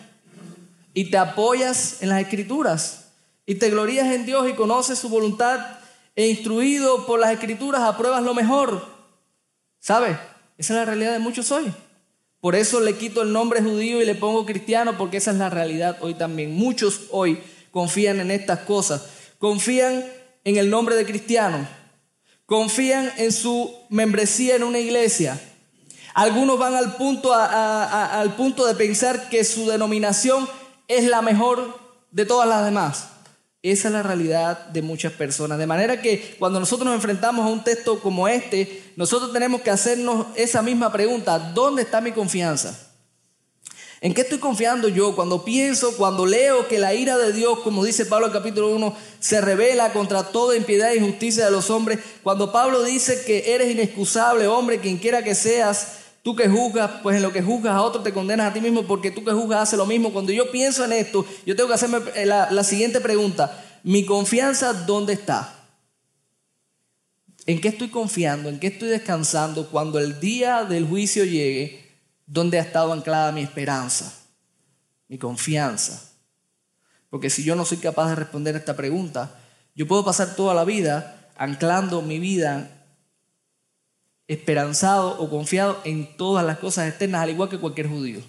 y 0.92 1.10
te 1.10 1.16
apoyas 1.18 2.02
en 2.02 2.08
las 2.08 2.20
escrituras 2.20 3.04
y 3.46 3.54
te 3.56 3.70
glorías 3.70 4.12
en 4.12 4.26
Dios 4.26 4.48
y 4.48 4.54
conoces 4.54 4.98
su 4.98 5.08
voluntad 5.08 5.60
e 6.16 6.28
instruido 6.28 7.06
por 7.06 7.20
las 7.20 7.32
escrituras 7.32 7.82
apruebas 7.82 8.22
lo 8.22 8.34
mejor. 8.34 8.84
¿Sabes? 9.78 10.16
Esa 10.58 10.72
es 10.74 10.78
la 10.80 10.84
realidad 10.84 11.12
de 11.12 11.18
muchos 11.18 11.52
hoy. 11.52 11.72
Por 12.40 12.54
eso 12.54 12.80
le 12.80 12.96
quito 12.96 13.22
el 13.22 13.32
nombre 13.32 13.62
judío 13.62 14.02
y 14.02 14.04
le 14.04 14.14
pongo 14.14 14.44
cristiano 14.44 14.96
porque 14.98 15.18
esa 15.18 15.30
es 15.30 15.38
la 15.38 15.50
realidad 15.50 15.98
hoy 16.00 16.14
también. 16.14 16.54
Muchos 16.54 17.02
hoy 17.10 17.38
confían 17.74 18.20
en 18.20 18.30
estas 18.30 18.60
cosas. 18.60 19.02
Confían 19.40 20.04
en 20.44 20.58
el 20.58 20.70
nombre 20.70 20.94
de 20.94 21.04
cristiano. 21.04 21.66
Confían 22.46 23.10
en 23.16 23.32
su 23.32 23.74
membresía 23.90 24.54
en 24.54 24.62
una 24.62 24.78
iglesia. 24.78 25.40
Algunos 26.14 26.56
van 26.56 26.76
al 26.76 26.94
punto, 26.94 27.34
al 27.34 28.36
punto 28.36 28.64
de 28.64 28.76
pensar 28.76 29.28
que 29.28 29.42
su 29.42 29.66
denominación 29.66 30.48
es 30.86 31.08
la 31.08 31.20
mejor 31.20 31.80
de 32.12 32.24
todas 32.24 32.48
las 32.48 32.64
demás. 32.64 33.08
Esa 33.60 33.88
es 33.88 33.94
la 33.94 34.04
realidad 34.04 34.66
de 34.68 34.80
muchas 34.80 35.12
personas. 35.12 35.58
De 35.58 35.66
manera 35.66 36.00
que 36.00 36.36
cuando 36.38 36.60
nosotros 36.60 36.86
nos 36.86 36.94
enfrentamos 36.94 37.44
a 37.44 37.48
un 37.48 37.64
texto 37.64 37.98
como 37.98 38.28
este, 38.28 38.92
nosotros 38.94 39.32
tenemos 39.32 39.62
que 39.62 39.70
hacernos 39.70 40.28
esa 40.36 40.62
misma 40.62 40.92
pregunta. 40.92 41.40
¿Dónde 41.40 41.82
está 41.82 42.00
mi 42.00 42.12
confianza? 42.12 42.93
¿En 44.04 44.12
qué 44.12 44.20
estoy 44.20 44.36
confiando 44.36 44.88
yo 44.88 45.16
cuando 45.16 45.46
pienso, 45.46 45.96
cuando 45.96 46.26
leo 46.26 46.68
que 46.68 46.78
la 46.78 46.92
ira 46.92 47.16
de 47.16 47.32
Dios, 47.32 47.60
como 47.60 47.82
dice 47.82 48.04
Pablo 48.04 48.26
en 48.26 48.34
capítulo 48.34 48.68
1, 48.68 48.94
se 49.18 49.40
revela 49.40 49.94
contra 49.94 50.24
toda 50.24 50.58
impiedad 50.58 50.92
e 50.92 50.98
injusticia 50.98 51.46
de 51.46 51.50
los 51.50 51.70
hombres? 51.70 52.00
Cuando 52.22 52.52
Pablo 52.52 52.82
dice 52.82 53.24
que 53.24 53.54
eres 53.54 53.70
inexcusable, 53.70 54.46
hombre, 54.46 54.78
quien 54.78 54.98
quiera 54.98 55.24
que 55.24 55.34
seas, 55.34 56.00
Tú 56.22 56.34
que 56.34 56.48
juzgas, 56.48 56.90
pues 57.02 57.16
en 57.16 57.22
lo 57.22 57.32
que 57.32 57.42
juzgas 57.42 57.74
a 57.74 57.82
otro 57.82 58.02
te 58.02 58.12
condenas 58.12 58.50
a 58.50 58.52
ti 58.54 58.60
mismo 58.62 58.84
porque 58.84 59.10
tú 59.10 59.22
que 59.24 59.32
juzgas 59.32 59.60
haces 59.60 59.78
lo 59.78 59.84
mismo. 59.84 60.10
Cuando 60.10 60.32
yo 60.32 60.50
pienso 60.50 60.82
en 60.84 60.92
esto, 60.92 61.26
yo 61.44 61.54
tengo 61.54 61.68
que 61.68 61.74
hacerme 61.74 61.98
eh, 62.14 62.24
la 62.24 62.64
siguiente 62.64 63.00
pregunta. 63.02 63.62
¿Mi 63.82 64.06
confianza 64.06 64.72
dónde 64.72 65.12
está? 65.12 65.66
¿En 67.44 67.60
qué 67.60 67.68
estoy 67.68 67.88
confiando? 67.88 68.48
¿En 68.48 68.58
qué 68.58 68.68
estoy 68.68 68.88
descansando 68.88 69.68
cuando 69.68 69.98
el 69.98 70.18
día 70.18 70.64
del 70.64 70.86
juicio 70.86 71.26
llegue? 71.26 71.83
¿Dónde 72.26 72.58
ha 72.58 72.62
estado 72.62 72.92
anclada 72.92 73.32
mi 73.32 73.42
esperanza? 73.42 74.12
Mi 75.08 75.18
confianza. 75.18 76.10
Porque 77.10 77.30
si 77.30 77.44
yo 77.44 77.54
no 77.54 77.64
soy 77.64 77.78
capaz 77.78 78.08
de 78.08 78.16
responder 78.16 78.56
esta 78.56 78.76
pregunta, 78.76 79.38
yo 79.74 79.86
puedo 79.86 80.04
pasar 80.04 80.34
toda 80.34 80.54
la 80.54 80.64
vida 80.64 81.30
anclando 81.36 82.02
mi 82.02 82.18
vida 82.18 82.70
esperanzado 84.26 85.20
o 85.20 85.28
confiado 85.28 85.80
en 85.84 86.16
todas 86.16 86.44
las 86.44 86.58
cosas 86.58 86.88
externas, 86.88 87.22
al 87.22 87.30
igual 87.30 87.48
que 87.48 87.58
cualquier 87.58 87.88
judío. 87.88 88.20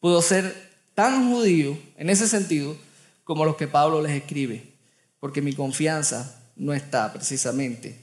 Puedo 0.00 0.22
ser 0.22 0.70
tan 0.94 1.30
judío 1.30 1.76
en 1.96 2.10
ese 2.10 2.28
sentido 2.28 2.76
como 3.24 3.44
los 3.44 3.56
que 3.56 3.68
Pablo 3.68 4.00
les 4.00 4.12
escribe, 4.12 4.72
porque 5.20 5.42
mi 5.42 5.52
confianza 5.52 6.40
no 6.56 6.72
está 6.72 7.12
precisamente 7.12 7.98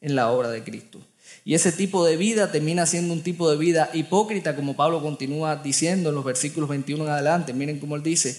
en 0.00 0.16
la 0.16 0.30
obra 0.30 0.50
de 0.50 0.64
Cristo. 0.64 1.00
Y 1.44 1.54
ese 1.54 1.72
tipo 1.72 2.04
de 2.04 2.16
vida 2.16 2.52
termina 2.52 2.86
siendo 2.86 3.12
un 3.12 3.22
tipo 3.22 3.50
de 3.50 3.56
vida 3.56 3.90
hipócrita, 3.92 4.56
como 4.56 4.76
Pablo 4.76 5.02
continúa 5.02 5.56
diciendo 5.56 6.10
en 6.10 6.14
los 6.14 6.24
versículos 6.24 6.68
21 6.68 7.04
en 7.04 7.10
adelante. 7.10 7.52
Miren 7.52 7.80
cómo 7.80 7.96
él 7.96 8.02
dice, 8.02 8.36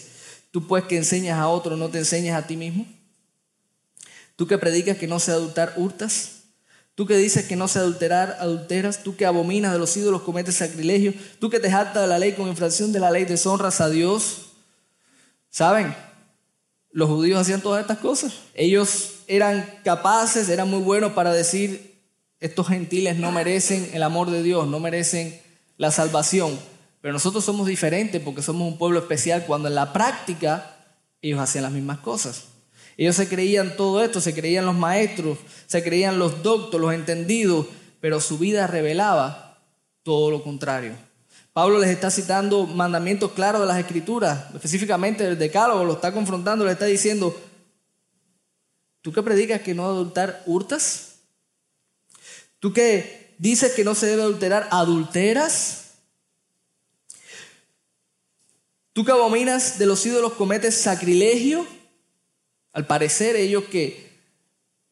tú 0.52 0.68
pues 0.68 0.84
que 0.84 0.98
enseñas 0.98 1.40
a 1.40 1.48
otro, 1.48 1.76
no 1.78 1.90
te 1.90 1.98
enseñas 1.98 2.42
a 2.42 2.48
ti 2.48 2.58
mismo. 2.58 2.86
Tú 4.36 4.48
que 4.48 4.58
predicas 4.58 4.98
que 4.98 5.08
no 5.08 5.20
se 5.20 5.32
adultar, 5.32 5.74
hurtas. 5.78 6.42
Tú 6.96 7.06
que 7.06 7.16
dices 7.16 7.46
que 7.46 7.56
no 7.56 7.68
se 7.68 7.80
adulterar, 7.80 8.38
adulteras. 8.40 9.04
Tú 9.04 9.16
que 9.16 9.26
abominas 9.26 9.72
de 9.72 9.80
los 9.80 9.96
ídolos, 9.98 10.24
cometes 10.24 10.56
sacrilegio. 10.56 11.14
Tú 11.40 11.50
que 11.50 11.60
te 11.60 11.70
jactas 11.70 12.04
de 12.04 12.08
la 12.08 12.20
ley 12.20 12.34
con 12.34 12.48
infracción 12.48 12.92
de 12.92 13.00
la 13.00 13.12
ley, 13.12 13.26
deshonras 13.26 13.82
a 13.82 13.90
Dios. 13.90 14.54
¿Saben? 15.50 15.96
Los 16.92 17.10
judíos 17.10 17.40
hacían 17.40 17.62
todas 17.62 17.82
estas 17.82 18.00
cosas. 18.00 18.34
Ellos 18.54 19.20
eran 19.28 19.80
capaces, 19.84 20.50
eran 20.50 20.70
muy 20.70 20.82
buenos 20.82 21.14
para 21.14 21.32
decir, 21.32 21.91
estos 22.42 22.68
gentiles 22.68 23.18
no 23.18 23.32
merecen 23.32 23.92
el 23.94 24.02
amor 24.04 24.32
de 24.32 24.42
Dios, 24.42 24.68
no 24.68 24.80
merecen 24.80 25.40
la 25.78 25.92
salvación. 25.92 26.60
Pero 27.00 27.14
nosotros 27.14 27.46
somos 27.46 27.68
diferentes 27.68 28.22
porque 28.22 28.42
somos 28.42 28.68
un 28.68 28.78
pueblo 28.78 29.00
especial 29.00 29.46
cuando 29.46 29.68
en 29.68 29.76
la 29.76 29.94
práctica 29.94 30.76
ellos 31.22 31.40
hacían 31.40 31.64
las 31.64 31.72
mismas 31.72 32.00
cosas. 32.00 32.46
Ellos 32.98 33.16
se 33.16 33.30
creían 33.30 33.78
todo 33.78 34.04
esto, 34.04 34.20
se 34.20 34.34
creían 34.34 34.66
los 34.66 34.76
maestros, 34.76 35.38
se 35.68 35.84
creían 35.84 36.20
los 36.20 36.44
doctos, 36.44 36.82
los 36.82 36.94
entendidos, 36.94 37.68
pero 38.00 38.20
su 38.20 38.38
vida 38.38 38.68
revelaba 38.68 39.60
todo 40.04 40.32
lo 40.32 40.44
contrario. 40.44 40.94
Pablo 41.54 41.80
les 41.80 41.90
está 41.90 42.10
citando 42.10 42.66
mandamientos 42.66 43.32
claros 43.34 43.62
de 43.62 43.68
las 43.68 43.78
escrituras, 43.78 44.46
específicamente 44.54 45.24
del 45.24 45.38
decálogo, 45.38 45.84
lo 45.84 45.94
está 45.94 46.12
confrontando, 46.12 46.66
le 46.66 46.72
está 46.72 46.86
diciendo, 46.86 47.36
¿tú 49.02 49.12
que 49.12 49.22
predicas 49.22 49.62
que 49.62 49.76
no 49.76 49.86
adultar 49.86 50.42
hurtas? 50.46 51.11
¿Tú 52.62 52.72
que 52.74 53.34
dices 53.40 53.74
que 53.74 53.84
no 53.84 53.96
se 53.96 54.06
debe 54.06 54.22
adulterar 54.22 54.68
adulteras? 54.70 55.96
¿Tú 58.94 59.04
que 59.04 59.12
abominas 59.12 59.80
de 59.80 59.88
los 59.88 60.06
ídolos 60.06 60.34
cometes 60.34 60.78
sacrilegio? 60.78 61.66
Al 62.72 62.86
parecer 62.86 63.36
ellos 63.36 63.64
que 63.64 64.12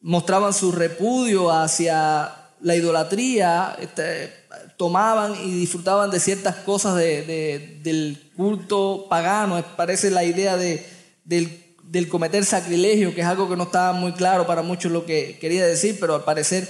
mostraban 0.00 0.52
su 0.52 0.72
repudio 0.72 1.52
hacia 1.52 2.34
la 2.60 2.74
idolatría, 2.74 3.76
este, 3.80 4.32
tomaban 4.76 5.36
y 5.44 5.52
disfrutaban 5.52 6.10
de 6.10 6.18
ciertas 6.18 6.56
cosas 6.56 6.96
del 6.96 8.32
culto 8.36 9.06
pagano. 9.08 9.64
Parece 9.76 10.10
la 10.10 10.24
idea 10.24 10.56
de, 10.56 10.84
del, 11.24 11.76
del, 11.84 12.08
cometer 12.08 12.44
sacrilegio, 12.44 13.14
que 13.14 13.20
es 13.20 13.26
algo 13.28 13.48
que 13.48 13.56
no 13.56 13.62
estaba 13.62 13.92
muy 13.92 14.12
claro 14.12 14.44
para 14.48 14.62
muchos 14.62 14.90
lo 14.90 15.06
que 15.06 15.38
quería 15.40 15.64
decir, 15.64 15.98
pero 16.00 16.16
al 16.16 16.24
parecer 16.24 16.68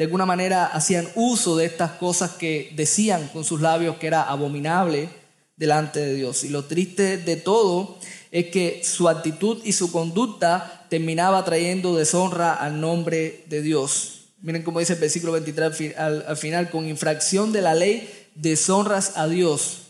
de 0.00 0.04
alguna 0.04 0.24
manera 0.24 0.64
hacían 0.64 1.06
uso 1.14 1.58
de 1.58 1.66
estas 1.66 1.90
cosas 1.90 2.30
que 2.30 2.72
decían 2.74 3.28
con 3.34 3.44
sus 3.44 3.60
labios 3.60 3.96
que 3.96 4.06
era 4.06 4.22
abominable 4.22 5.10
delante 5.58 6.00
de 6.00 6.14
Dios. 6.14 6.42
Y 6.42 6.48
lo 6.48 6.64
triste 6.64 7.18
de 7.18 7.36
todo 7.36 7.98
es 8.30 8.46
que 8.46 8.82
su 8.82 9.10
actitud 9.10 9.60
y 9.62 9.72
su 9.72 9.92
conducta 9.92 10.86
terminaba 10.88 11.44
trayendo 11.44 11.94
deshonra 11.94 12.54
al 12.54 12.80
nombre 12.80 13.44
de 13.50 13.60
Dios. 13.60 14.28
Miren 14.40 14.62
cómo 14.62 14.78
dice 14.78 14.94
el 14.94 15.00
versículo 15.00 15.32
23 15.32 15.94
al, 15.98 16.36
final, 16.38 16.70
con 16.70 16.88
infracción 16.88 17.52
de 17.52 17.60
la 17.60 17.74
ley 17.74 18.08
deshonras 18.34 19.18
a 19.18 19.28
Dios, 19.28 19.82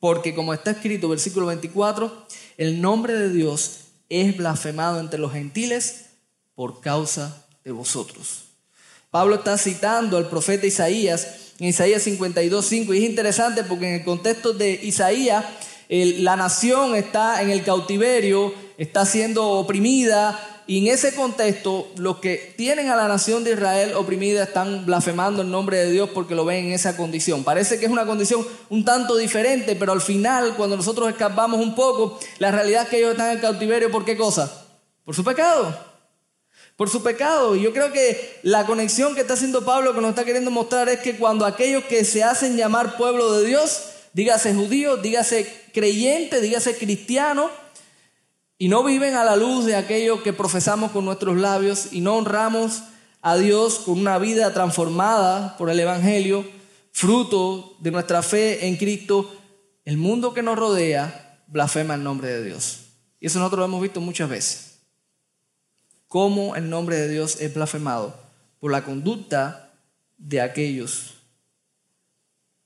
porque 0.00 0.34
como 0.34 0.54
está 0.54 0.70
escrito, 0.70 1.10
versículo 1.10 1.44
24, 1.44 2.26
el 2.56 2.80
nombre 2.80 3.12
de 3.12 3.28
Dios 3.28 3.80
es 4.08 4.34
blasfemado 4.34 4.98
entre 4.98 5.20
los 5.20 5.30
gentiles 5.30 6.06
por 6.54 6.80
causa 6.80 7.44
de 7.64 7.72
vosotros. 7.72 8.51
Pablo 9.12 9.34
está 9.34 9.58
citando 9.58 10.16
al 10.16 10.30
profeta 10.30 10.66
Isaías 10.66 11.52
en 11.58 11.68
Isaías 11.68 12.02
52, 12.02 12.64
5, 12.64 12.94
y 12.94 13.04
es 13.04 13.10
interesante 13.10 13.62
porque 13.62 13.86
en 13.86 13.94
el 13.96 14.04
contexto 14.04 14.54
de 14.54 14.72
Isaías, 14.72 15.44
la 15.88 16.34
nación 16.34 16.96
está 16.96 17.42
en 17.42 17.50
el 17.50 17.62
cautiverio, 17.62 18.54
está 18.78 19.04
siendo 19.04 19.50
oprimida, 19.50 20.64
y 20.66 20.78
en 20.78 20.94
ese 20.94 21.14
contexto, 21.14 21.92
los 21.96 22.20
que 22.20 22.54
tienen 22.56 22.88
a 22.88 22.96
la 22.96 23.06
nación 23.06 23.44
de 23.44 23.52
Israel 23.52 23.92
oprimida 23.96 24.44
están 24.44 24.86
blasfemando 24.86 25.42
el 25.42 25.50
nombre 25.50 25.76
de 25.76 25.90
Dios 25.90 26.08
porque 26.14 26.34
lo 26.34 26.46
ven 26.46 26.64
en 26.64 26.72
esa 26.72 26.96
condición. 26.96 27.44
Parece 27.44 27.78
que 27.78 27.84
es 27.84 27.92
una 27.92 28.06
condición 28.06 28.46
un 28.70 28.82
tanto 28.82 29.16
diferente, 29.18 29.76
pero 29.76 29.92
al 29.92 30.00
final, 30.00 30.54
cuando 30.56 30.78
nosotros 30.78 31.10
escapamos 31.10 31.60
un 31.60 31.74
poco, 31.74 32.18
la 32.38 32.50
realidad 32.50 32.84
es 32.84 32.88
que 32.88 32.96
ellos 32.96 33.10
están 33.10 33.32
en 33.32 33.40
cautiverio 33.40 33.90
por 33.90 34.06
qué 34.06 34.16
cosa? 34.16 34.50
Por 35.04 35.14
su 35.14 35.22
pecado. 35.22 35.91
Por 36.76 36.88
su 36.88 37.02
pecado. 37.02 37.54
Y 37.54 37.62
yo 37.62 37.72
creo 37.72 37.92
que 37.92 38.40
la 38.42 38.66
conexión 38.66 39.14
que 39.14 39.20
está 39.20 39.34
haciendo 39.34 39.64
Pablo, 39.64 39.94
que 39.94 40.00
nos 40.00 40.10
está 40.10 40.24
queriendo 40.24 40.50
mostrar, 40.50 40.88
es 40.88 41.00
que 41.00 41.16
cuando 41.16 41.46
aquellos 41.46 41.84
que 41.84 42.04
se 42.04 42.24
hacen 42.24 42.56
llamar 42.56 42.96
pueblo 42.96 43.38
de 43.38 43.46
Dios, 43.46 43.82
dígase 44.12 44.54
judío, 44.54 44.96
dígase 44.96 45.68
creyente, 45.72 46.40
dígase 46.40 46.76
cristiano, 46.76 47.50
y 48.58 48.68
no 48.68 48.84
viven 48.84 49.14
a 49.14 49.24
la 49.24 49.34
luz 49.34 49.66
de 49.66 49.74
aquello 49.74 50.22
que 50.22 50.32
profesamos 50.32 50.92
con 50.92 51.04
nuestros 51.04 51.36
labios 51.36 51.92
y 51.92 52.00
no 52.00 52.14
honramos 52.14 52.84
a 53.20 53.36
Dios 53.36 53.80
con 53.80 53.98
una 53.98 54.18
vida 54.18 54.52
transformada 54.54 55.56
por 55.56 55.68
el 55.68 55.80
Evangelio, 55.80 56.44
fruto 56.92 57.76
de 57.80 57.90
nuestra 57.90 58.22
fe 58.22 58.66
en 58.66 58.76
Cristo, 58.76 59.32
el 59.84 59.96
mundo 59.96 60.32
que 60.32 60.42
nos 60.42 60.56
rodea 60.56 61.42
blasfema 61.48 61.94
el 61.94 62.04
nombre 62.04 62.28
de 62.28 62.44
Dios. 62.44 62.80
Y 63.18 63.26
eso 63.26 63.38
nosotros 63.38 63.60
lo 63.60 63.64
hemos 63.64 63.82
visto 63.82 64.00
muchas 64.00 64.28
veces. 64.28 64.71
Cómo 66.12 66.56
el 66.56 66.68
nombre 66.68 66.96
de 66.96 67.08
Dios 67.08 67.40
es 67.40 67.54
blasfemado 67.54 68.14
por 68.60 68.70
la 68.70 68.84
conducta 68.84 69.70
de 70.18 70.42
aquellos 70.42 71.14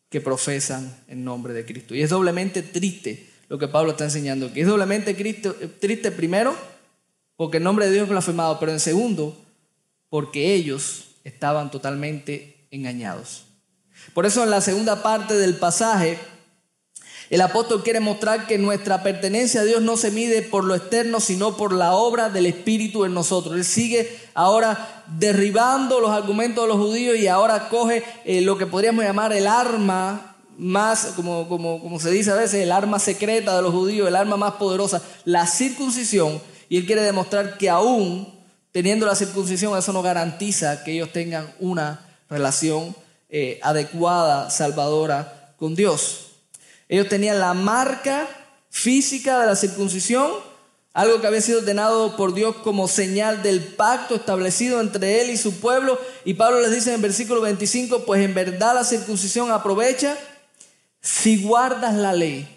que 0.09 0.21
profesan 0.21 0.93
el 1.07 1.23
nombre 1.23 1.53
de 1.53 1.65
Cristo. 1.65 1.95
Y 1.95 2.03
es 2.03 2.11
doblemente 2.11 2.63
triste 2.63 3.31
lo 3.49 3.57
que 3.57 3.69
Pablo 3.69 3.93
está 3.93 4.03
enseñando 4.03 4.47
aquí. 4.47 4.63
Es 4.63 4.67
doblemente 4.67 5.15
triste 5.15 6.11
primero 6.11 6.57
porque 7.37 7.59
el 7.59 7.63
nombre 7.63 7.87
de 7.87 7.93
Dios 7.93 8.03
es 8.03 8.09
blasfemado, 8.09 8.59
pero 8.59 8.73
en 8.73 8.81
segundo 8.81 9.41
porque 10.09 10.55
ellos 10.55 11.11
estaban 11.23 11.71
totalmente 11.71 12.67
engañados. 12.73 13.45
Por 14.13 14.27
eso 14.27 14.43
en 14.43 14.51
la 14.51 14.61
segunda 14.61 15.05
parte 15.05 15.35
del 15.35 15.55
pasaje, 15.55 16.19
el 17.29 17.41
apóstol 17.41 17.83
quiere 17.83 18.01
mostrar 18.01 18.47
que 18.47 18.59
nuestra 18.59 19.03
pertenencia 19.03 19.63
a 19.63 19.65
Dios 19.65 19.83
no 19.83 19.97
se 19.97 20.11
mide 20.11 20.43
por 20.43 20.65
lo 20.65 20.75
externo, 20.75 21.21
sino 21.21 21.57
por 21.57 21.73
la 21.73 21.93
obra 21.93 22.29
del 22.29 22.47
Espíritu 22.47 23.05
en 23.05 23.15
nosotros. 23.15 23.57
Él 23.57 23.65
sigue 23.65 24.17
ahora 24.35 25.05
derribando 25.19 26.01
los 26.01 26.11
argumentos 26.11 26.65
de 26.65 26.69
los 26.69 26.79
judíos 26.79 27.17
y 27.17 27.27
ahora 27.27 27.69
coge 27.69 28.05
eh, 28.25 28.41
lo 28.41 28.57
que 28.57 28.67
podríamos 28.67 29.05
llamar 29.05 29.33
el 29.33 29.47
arma 29.47 30.37
más, 30.57 31.13
como, 31.17 31.49
como, 31.49 31.81
como 31.81 31.99
se 31.99 32.11
dice 32.11 32.31
a 32.31 32.37
veces, 32.37 32.63
el 32.63 32.73
arma 32.73 32.99
secreta 32.99 33.57
de 33.57 33.63
los 33.63 33.73
judíos, 33.73 34.09
el 34.09 34.17
arma 34.17 34.37
más 34.37 34.55
poderosa, 34.55 35.03
la 35.25 35.47
circuncisión. 35.47 36.41
Y 36.69 36.79
él 36.79 36.87
quiere 36.87 37.03
demostrar 37.03 37.59
que 37.59 37.69
aún 37.69 38.37
teniendo 38.77 39.07
la 39.07 39.15
circuncisión, 39.15 39.77
eso 39.79 39.93
no 39.95 40.03
garantiza 40.03 40.85
que 40.85 40.93
ellos 40.93 41.11
tengan 41.11 41.51
una 41.61 42.07
relación 42.29 42.95
eh, 43.31 43.59
adecuada, 43.63 44.51
salvadora 44.51 45.55
con 45.57 45.75
Dios. 45.75 46.36
Ellos 46.89 47.09
tenían 47.09 47.41
la 47.41 47.55
marca 47.55 48.29
física 48.71 49.41
de 49.41 49.47
la 49.47 49.57
circuncisión, 49.57 50.31
algo 50.93 51.21
que 51.21 51.27
había 51.27 51.41
sido 51.41 51.61
ordenado 51.61 52.17
por 52.17 52.33
Dios 52.33 52.57
como 52.57 52.89
señal 52.89 53.43
del 53.43 53.61
pacto 53.61 54.15
establecido 54.15 54.81
entre 54.81 55.21
él 55.21 55.31
y 55.31 55.37
su 55.37 55.61
pueblo. 55.61 55.99
Y 56.25 56.35
Pablo 56.35 56.61
les 56.61 56.71
dice 56.71 56.91
en 56.91 56.97
el 56.97 57.03
versículo 57.03 57.41
25, 57.41 58.05
pues 58.05 58.25
en 58.25 58.35
verdad 58.35 58.75
la 58.75 58.85
circuncisión 58.85 59.51
aprovecha 59.51 60.17
si 61.01 61.43
guardas 61.43 61.95
la 61.95 62.13
ley. 62.13 62.49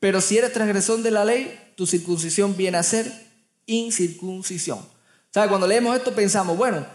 Pero 0.00 0.20
si 0.20 0.38
eres 0.38 0.52
transgresor 0.52 1.02
de 1.02 1.10
la 1.10 1.24
ley, 1.24 1.72
tu 1.76 1.86
circuncisión 1.86 2.56
viene 2.56 2.78
a 2.78 2.82
ser 2.82 3.10
incircuncisión. 3.66 4.78
O 4.78 5.32
sea, 5.32 5.48
cuando 5.48 5.66
leemos 5.66 5.96
esto 5.96 6.14
pensamos, 6.14 6.56
bueno, 6.56 6.86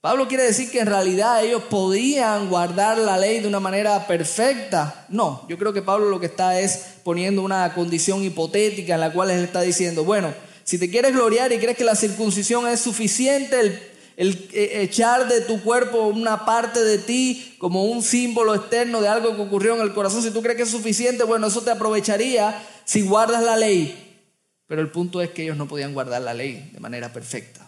Pablo 0.00 0.28
quiere 0.28 0.44
decir 0.44 0.70
que 0.70 0.78
en 0.78 0.86
realidad 0.86 1.44
ellos 1.44 1.64
podían 1.64 2.48
guardar 2.48 2.98
la 2.98 3.18
ley 3.18 3.40
de 3.40 3.48
una 3.48 3.58
manera 3.58 4.06
perfecta. 4.06 5.06
No, 5.08 5.44
yo 5.48 5.58
creo 5.58 5.72
que 5.72 5.82
Pablo 5.82 6.08
lo 6.08 6.20
que 6.20 6.26
está 6.26 6.60
es 6.60 6.98
poniendo 7.02 7.42
una 7.42 7.74
condición 7.74 8.22
hipotética 8.22 8.94
en 8.94 9.00
la 9.00 9.12
cual 9.12 9.30
él 9.30 9.42
está 9.42 9.60
diciendo, 9.62 10.04
bueno, 10.04 10.32
si 10.62 10.78
te 10.78 10.88
quieres 10.88 11.14
gloriar 11.14 11.50
y 11.50 11.58
crees 11.58 11.76
que 11.76 11.82
la 11.82 11.96
circuncisión 11.96 12.68
es 12.68 12.78
suficiente, 12.78 13.58
el, 13.58 13.82
el 14.16 14.48
eh, 14.52 14.82
echar 14.82 15.26
de 15.26 15.40
tu 15.40 15.60
cuerpo 15.62 16.06
una 16.06 16.44
parte 16.44 16.84
de 16.84 16.98
ti 16.98 17.56
como 17.58 17.86
un 17.86 18.00
símbolo 18.00 18.54
externo 18.54 19.00
de 19.00 19.08
algo 19.08 19.34
que 19.34 19.42
ocurrió 19.42 19.74
en 19.74 19.80
el 19.80 19.94
corazón, 19.94 20.22
si 20.22 20.30
tú 20.30 20.42
crees 20.42 20.56
que 20.56 20.62
es 20.62 20.70
suficiente, 20.70 21.24
bueno, 21.24 21.48
eso 21.48 21.62
te 21.62 21.72
aprovecharía 21.72 22.64
si 22.84 23.02
guardas 23.02 23.42
la 23.42 23.56
ley. 23.56 24.22
Pero 24.68 24.80
el 24.80 24.92
punto 24.92 25.20
es 25.20 25.30
que 25.30 25.42
ellos 25.42 25.56
no 25.56 25.66
podían 25.66 25.92
guardar 25.92 26.22
la 26.22 26.34
ley 26.34 26.70
de 26.72 26.78
manera 26.78 27.12
perfecta. 27.12 27.67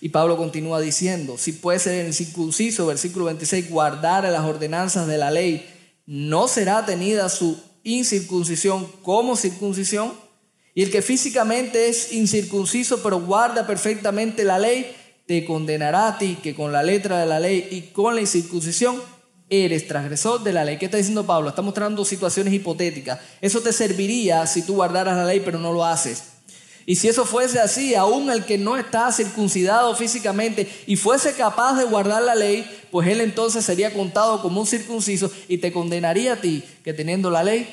Y 0.00 0.10
Pablo 0.10 0.36
continúa 0.36 0.80
diciendo, 0.80 1.38
si 1.38 1.52
puede 1.52 1.78
ser 1.78 2.06
el 2.06 2.14
circunciso, 2.14 2.86
versículo 2.86 3.26
26, 3.26 3.70
guardar 3.70 4.24
las 4.24 4.44
ordenanzas 4.44 5.06
de 5.06 5.18
la 5.18 5.30
ley, 5.30 5.66
¿no 6.06 6.48
será 6.48 6.84
tenida 6.86 7.28
su 7.28 7.58
incircuncisión 7.82 8.86
como 9.02 9.36
circuncisión? 9.36 10.12
Y 10.74 10.82
el 10.82 10.90
que 10.90 11.02
físicamente 11.02 11.88
es 11.88 12.12
incircunciso, 12.12 13.02
pero 13.02 13.20
guarda 13.20 13.66
perfectamente 13.66 14.44
la 14.44 14.58
ley, 14.58 14.94
te 15.26 15.44
condenará 15.44 16.08
a 16.08 16.18
ti 16.18 16.38
que 16.42 16.54
con 16.54 16.72
la 16.72 16.82
letra 16.82 17.18
de 17.18 17.26
la 17.26 17.40
ley 17.40 17.66
y 17.70 17.92
con 17.92 18.14
la 18.14 18.20
incircuncisión 18.20 19.00
eres 19.48 19.86
transgresor 19.88 20.42
de 20.42 20.52
la 20.52 20.64
ley. 20.64 20.78
¿Qué 20.78 20.86
está 20.86 20.98
diciendo 20.98 21.26
Pablo? 21.26 21.48
Está 21.48 21.62
mostrando 21.62 22.04
situaciones 22.04 22.52
hipotéticas. 22.52 23.20
Eso 23.40 23.60
te 23.60 23.72
serviría 23.72 24.46
si 24.46 24.62
tú 24.62 24.74
guardaras 24.74 25.16
la 25.16 25.24
ley, 25.24 25.40
pero 25.44 25.58
no 25.58 25.72
lo 25.72 25.84
haces. 25.84 26.35
Y 26.88 26.94
si 26.94 27.08
eso 27.08 27.26
fuese 27.26 27.58
así, 27.58 27.96
aún 27.96 28.30
el 28.30 28.44
que 28.44 28.58
no 28.58 28.76
está 28.76 29.10
circuncidado 29.10 29.96
físicamente 29.96 30.70
y 30.86 30.94
fuese 30.94 31.34
capaz 31.34 31.76
de 31.76 31.84
guardar 31.84 32.22
la 32.22 32.36
ley, 32.36 32.64
pues 32.92 33.08
él 33.08 33.20
entonces 33.20 33.64
sería 33.64 33.92
contado 33.92 34.40
como 34.40 34.60
un 34.60 34.68
circunciso 34.68 35.28
y 35.48 35.58
te 35.58 35.72
condenaría 35.72 36.34
a 36.34 36.40
ti 36.40 36.62
que 36.84 36.94
teniendo 36.94 37.28
la 37.28 37.42
ley 37.42 37.68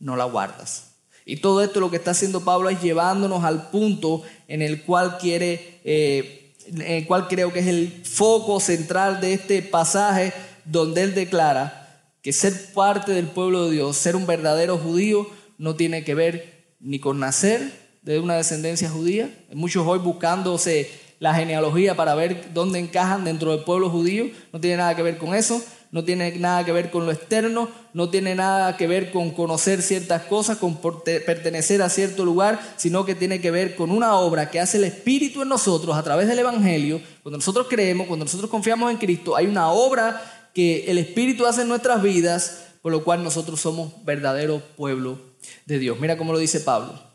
no 0.00 0.16
la 0.16 0.24
guardas. 0.24 0.94
Y 1.26 1.36
todo 1.36 1.62
esto 1.62 1.78
lo 1.78 1.90
que 1.90 1.98
está 1.98 2.12
haciendo 2.12 2.40
Pablo 2.40 2.70
es 2.70 2.80
llevándonos 2.80 3.44
al 3.44 3.68
punto 3.68 4.22
en 4.48 4.62
el 4.62 4.82
cual 4.82 5.18
quiere, 5.18 5.80
eh, 5.84 6.54
en 6.66 6.80
el 6.80 7.06
cual 7.06 7.28
creo 7.28 7.52
que 7.52 7.58
es 7.58 7.66
el 7.66 8.02
foco 8.06 8.60
central 8.60 9.20
de 9.20 9.34
este 9.34 9.60
pasaje 9.60 10.32
donde 10.64 11.02
él 11.02 11.14
declara 11.14 12.02
que 12.22 12.32
ser 12.32 12.72
parte 12.72 13.12
del 13.12 13.26
pueblo 13.26 13.66
de 13.66 13.72
Dios, 13.72 13.98
ser 13.98 14.16
un 14.16 14.26
verdadero 14.26 14.78
judío, 14.78 15.28
no 15.58 15.76
tiene 15.76 16.02
que 16.02 16.14
ver 16.14 16.76
ni 16.80 16.98
con 16.98 17.20
nacer 17.20 17.83
de 18.04 18.18
una 18.20 18.36
descendencia 18.36 18.88
judía. 18.88 19.34
Muchos 19.52 19.86
hoy 19.86 19.98
buscándose 19.98 20.90
la 21.18 21.34
genealogía 21.34 21.96
para 21.96 22.14
ver 22.14 22.52
dónde 22.52 22.78
encajan 22.78 23.24
dentro 23.24 23.50
del 23.50 23.64
pueblo 23.64 23.88
judío. 23.88 24.26
No 24.52 24.60
tiene 24.60 24.76
nada 24.76 24.94
que 24.94 25.02
ver 25.02 25.16
con 25.16 25.34
eso, 25.34 25.62
no 25.90 26.04
tiene 26.04 26.36
nada 26.38 26.64
que 26.64 26.72
ver 26.72 26.90
con 26.90 27.06
lo 27.06 27.12
externo, 27.12 27.70
no 27.94 28.10
tiene 28.10 28.34
nada 28.34 28.76
que 28.76 28.86
ver 28.86 29.10
con 29.10 29.30
conocer 29.30 29.80
ciertas 29.80 30.22
cosas, 30.24 30.58
con 30.58 30.76
pertenecer 30.76 31.80
a 31.80 31.88
cierto 31.88 32.26
lugar, 32.26 32.60
sino 32.76 33.06
que 33.06 33.14
tiene 33.14 33.40
que 33.40 33.50
ver 33.50 33.74
con 33.74 33.90
una 33.90 34.16
obra 34.16 34.50
que 34.50 34.60
hace 34.60 34.76
el 34.76 34.84
Espíritu 34.84 35.40
en 35.40 35.48
nosotros 35.48 35.96
a 35.96 36.02
través 36.02 36.28
del 36.28 36.40
Evangelio. 36.40 37.00
Cuando 37.22 37.38
nosotros 37.38 37.68
creemos, 37.70 38.06
cuando 38.06 38.26
nosotros 38.26 38.50
confiamos 38.50 38.90
en 38.90 38.98
Cristo, 38.98 39.34
hay 39.34 39.46
una 39.46 39.70
obra 39.70 40.50
que 40.52 40.84
el 40.90 40.98
Espíritu 40.98 41.46
hace 41.46 41.62
en 41.62 41.68
nuestras 41.68 42.02
vidas, 42.02 42.64
por 42.82 42.92
lo 42.92 43.02
cual 43.02 43.24
nosotros 43.24 43.60
somos 43.60 44.04
verdadero 44.04 44.60
pueblo 44.76 45.18
de 45.64 45.78
Dios. 45.78 45.98
Mira 45.98 46.18
cómo 46.18 46.34
lo 46.34 46.38
dice 46.38 46.60
Pablo. 46.60 47.13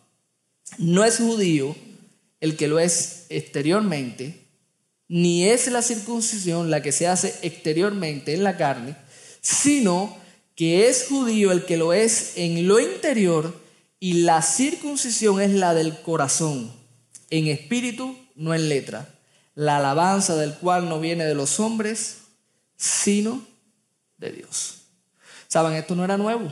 No 0.77 1.03
es 1.03 1.17
judío 1.17 1.75
el 2.39 2.55
que 2.55 2.67
lo 2.67 2.79
es 2.79 3.25
exteriormente, 3.29 4.45
ni 5.07 5.45
es 5.45 5.67
la 5.67 5.81
circuncisión 5.81 6.69
la 6.69 6.81
que 6.81 6.91
se 6.91 7.07
hace 7.07 7.35
exteriormente 7.41 8.33
en 8.33 8.43
la 8.43 8.57
carne, 8.57 8.95
sino 9.41 10.15
que 10.55 10.87
es 10.87 11.07
judío 11.07 11.51
el 11.51 11.65
que 11.65 11.77
lo 11.77 11.93
es 11.93 12.33
en 12.35 12.67
lo 12.67 12.79
interior 12.79 13.53
y 13.99 14.21
la 14.23 14.41
circuncisión 14.41 15.41
es 15.41 15.51
la 15.51 15.73
del 15.73 16.01
corazón, 16.01 16.71
en 17.29 17.47
espíritu, 17.47 18.17
no 18.35 18.53
en 18.53 18.69
letra, 18.69 19.09
la 19.55 19.77
alabanza 19.77 20.35
del 20.35 20.53
cual 20.53 20.87
no 20.87 20.99
viene 20.99 21.25
de 21.25 21.35
los 21.35 21.59
hombres, 21.59 22.19
sino 22.77 23.45
de 24.17 24.31
Dios. 24.31 24.83
Saben, 25.47 25.73
esto 25.73 25.95
no 25.95 26.05
era 26.05 26.17
nuevo. 26.17 26.51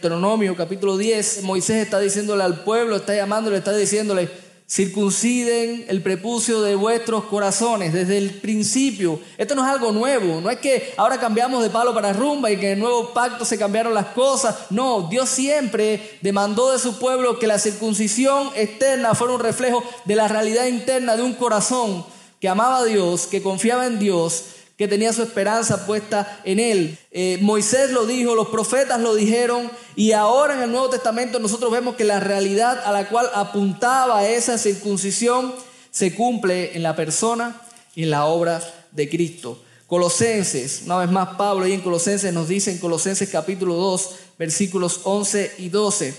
Deuteronomio 0.00 0.54
capítulo 0.54 0.96
10, 0.96 1.42
Moisés 1.42 1.84
está 1.84 1.98
diciéndole 1.98 2.44
al 2.44 2.62
pueblo, 2.62 2.94
está 2.94 3.16
llamándole, 3.16 3.56
está 3.56 3.76
diciéndole, 3.76 4.30
circunciden 4.70 5.86
el 5.88 6.02
prepucio 6.02 6.62
de 6.62 6.76
vuestros 6.76 7.24
corazones 7.24 7.92
desde 7.92 8.16
el 8.16 8.30
principio. 8.30 9.18
Esto 9.36 9.56
no 9.56 9.66
es 9.66 9.72
algo 9.72 9.90
nuevo, 9.90 10.40
no 10.40 10.50
es 10.50 10.58
que 10.60 10.94
ahora 10.96 11.18
cambiamos 11.18 11.64
de 11.64 11.70
palo 11.70 11.92
para 11.94 12.12
rumba 12.12 12.48
y 12.48 12.58
que 12.58 12.66
en 12.66 12.72
el 12.74 12.78
nuevo 12.78 13.12
pacto 13.12 13.44
se 13.44 13.58
cambiaron 13.58 13.92
las 13.92 14.06
cosas. 14.06 14.70
No, 14.70 15.08
Dios 15.10 15.28
siempre 15.30 16.20
demandó 16.22 16.70
de 16.70 16.78
su 16.78 17.00
pueblo 17.00 17.40
que 17.40 17.48
la 17.48 17.58
circuncisión 17.58 18.50
externa 18.54 19.16
fuera 19.16 19.34
un 19.34 19.40
reflejo 19.40 19.82
de 20.04 20.14
la 20.14 20.28
realidad 20.28 20.66
interna 20.66 21.16
de 21.16 21.24
un 21.24 21.34
corazón 21.34 22.06
que 22.40 22.48
amaba 22.48 22.78
a 22.78 22.84
Dios, 22.84 23.26
que 23.26 23.42
confiaba 23.42 23.84
en 23.86 23.98
Dios 23.98 24.44
que 24.78 24.86
tenía 24.86 25.12
su 25.12 25.24
esperanza 25.24 25.84
puesta 25.86 26.40
en 26.44 26.60
él. 26.60 26.96
Eh, 27.10 27.38
Moisés 27.42 27.90
lo 27.90 28.06
dijo, 28.06 28.36
los 28.36 28.46
profetas 28.46 29.00
lo 29.00 29.16
dijeron 29.16 29.68
y 29.96 30.12
ahora 30.12 30.54
en 30.54 30.62
el 30.62 30.70
Nuevo 30.70 30.88
Testamento 30.88 31.40
nosotros 31.40 31.72
vemos 31.72 31.96
que 31.96 32.04
la 32.04 32.20
realidad 32.20 32.80
a 32.84 32.92
la 32.92 33.08
cual 33.08 33.28
apuntaba 33.34 34.24
esa 34.28 34.56
circuncisión 34.56 35.52
se 35.90 36.14
cumple 36.14 36.76
en 36.76 36.84
la 36.84 36.94
persona 36.94 37.60
y 37.96 38.04
en 38.04 38.10
la 38.10 38.26
obra 38.26 38.62
de 38.92 39.08
Cristo. 39.08 39.60
Colosenses, 39.88 40.82
una 40.84 40.98
vez 40.98 41.10
más 41.10 41.30
Pablo 41.36 41.64
ahí 41.64 41.72
en 41.72 41.80
Colosenses 41.80 42.32
nos 42.32 42.46
dice 42.46 42.70
en 42.70 42.78
Colosenses 42.78 43.28
capítulo 43.30 43.74
2 43.74 44.10
versículos 44.38 45.00
11 45.02 45.54
y 45.58 45.70
12, 45.70 46.14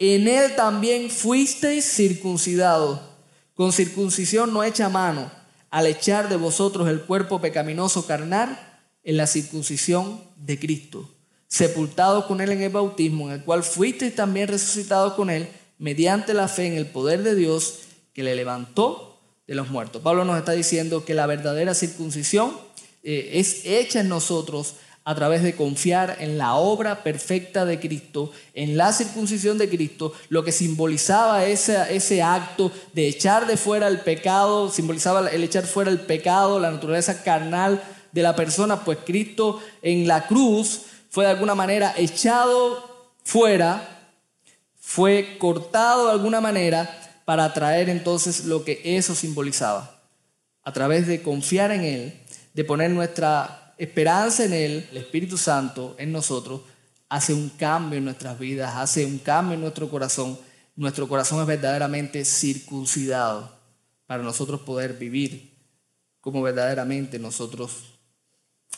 en 0.00 0.26
él 0.26 0.56
también 0.56 1.10
fuisteis 1.10 1.84
circuncidados 1.84 2.98
con 3.54 3.72
circuncisión 3.72 4.52
no 4.52 4.64
hecha 4.64 4.88
mano 4.88 5.43
al 5.74 5.88
echar 5.88 6.28
de 6.28 6.36
vosotros 6.36 6.88
el 6.88 7.00
cuerpo 7.00 7.40
pecaminoso 7.40 8.06
carnal 8.06 8.56
en 9.02 9.16
la 9.16 9.26
circuncisión 9.26 10.20
de 10.36 10.56
Cristo, 10.56 11.10
sepultado 11.48 12.28
con 12.28 12.40
él 12.40 12.52
en 12.52 12.62
el 12.62 12.70
bautismo, 12.70 13.26
en 13.26 13.34
el 13.34 13.44
cual 13.44 13.64
fuisteis 13.64 14.14
también 14.14 14.46
resucitados 14.46 15.14
con 15.14 15.30
él 15.30 15.48
mediante 15.78 16.32
la 16.32 16.46
fe 16.46 16.68
en 16.68 16.74
el 16.74 16.86
poder 16.86 17.24
de 17.24 17.34
Dios 17.34 17.80
que 18.12 18.22
le 18.22 18.36
levantó 18.36 19.18
de 19.48 19.56
los 19.56 19.68
muertos. 19.68 20.00
Pablo 20.00 20.24
nos 20.24 20.38
está 20.38 20.52
diciendo 20.52 21.04
que 21.04 21.12
la 21.12 21.26
verdadera 21.26 21.74
circuncisión 21.74 22.56
eh, 23.02 23.30
es 23.32 23.66
hecha 23.66 23.98
en 23.98 24.08
nosotros 24.08 24.76
a 25.06 25.14
través 25.14 25.42
de 25.42 25.54
confiar 25.54 26.16
en 26.20 26.38
la 26.38 26.54
obra 26.54 27.02
perfecta 27.02 27.66
de 27.66 27.78
Cristo, 27.78 28.32
en 28.54 28.78
la 28.78 28.92
circuncisión 28.92 29.58
de 29.58 29.68
Cristo, 29.68 30.14
lo 30.30 30.44
que 30.44 30.52
simbolizaba 30.52 31.44
ese, 31.44 31.94
ese 31.94 32.22
acto 32.22 32.72
de 32.94 33.08
echar 33.08 33.46
de 33.46 33.58
fuera 33.58 33.86
el 33.88 34.00
pecado, 34.00 34.70
simbolizaba 34.70 35.28
el 35.28 35.44
echar 35.44 35.66
fuera 35.66 35.90
el 35.90 36.00
pecado, 36.00 36.58
la 36.58 36.70
naturaleza 36.70 37.22
carnal 37.22 37.82
de 38.12 38.22
la 38.22 38.34
persona, 38.34 38.82
pues 38.82 38.98
Cristo 39.04 39.60
en 39.82 40.08
la 40.08 40.26
cruz 40.26 40.82
fue 41.10 41.24
de 41.26 41.32
alguna 41.32 41.54
manera 41.54 41.92
echado 41.98 43.12
fuera, 43.24 44.10
fue 44.80 45.36
cortado 45.38 46.06
de 46.06 46.12
alguna 46.12 46.40
manera 46.40 47.20
para 47.26 47.52
traer 47.52 47.90
entonces 47.90 48.46
lo 48.46 48.64
que 48.64 48.80
eso 48.84 49.14
simbolizaba. 49.14 50.00
A 50.62 50.72
través 50.72 51.06
de 51.06 51.20
confiar 51.20 51.72
en 51.72 51.82
Él, 51.82 52.20
de 52.54 52.64
poner 52.64 52.90
nuestra 52.90 53.63
esperanza 53.78 54.44
en 54.44 54.52
Él, 54.52 54.88
el 54.90 54.96
Espíritu 54.96 55.36
Santo 55.36 55.94
en 55.98 56.12
nosotros, 56.12 56.62
hace 57.08 57.32
un 57.32 57.48
cambio 57.50 57.98
en 57.98 58.04
nuestras 58.04 58.38
vidas, 58.38 58.74
hace 58.76 59.04
un 59.04 59.18
cambio 59.18 59.54
en 59.54 59.60
nuestro 59.60 59.88
corazón. 59.88 60.38
Nuestro 60.76 61.08
corazón 61.08 61.40
es 61.40 61.46
verdaderamente 61.46 62.24
circuncidado 62.24 63.52
para 64.06 64.22
nosotros 64.22 64.60
poder 64.60 64.94
vivir 64.94 65.54
como 66.24 66.40
verdaderamente 66.40 67.18
nosotros 67.18 67.84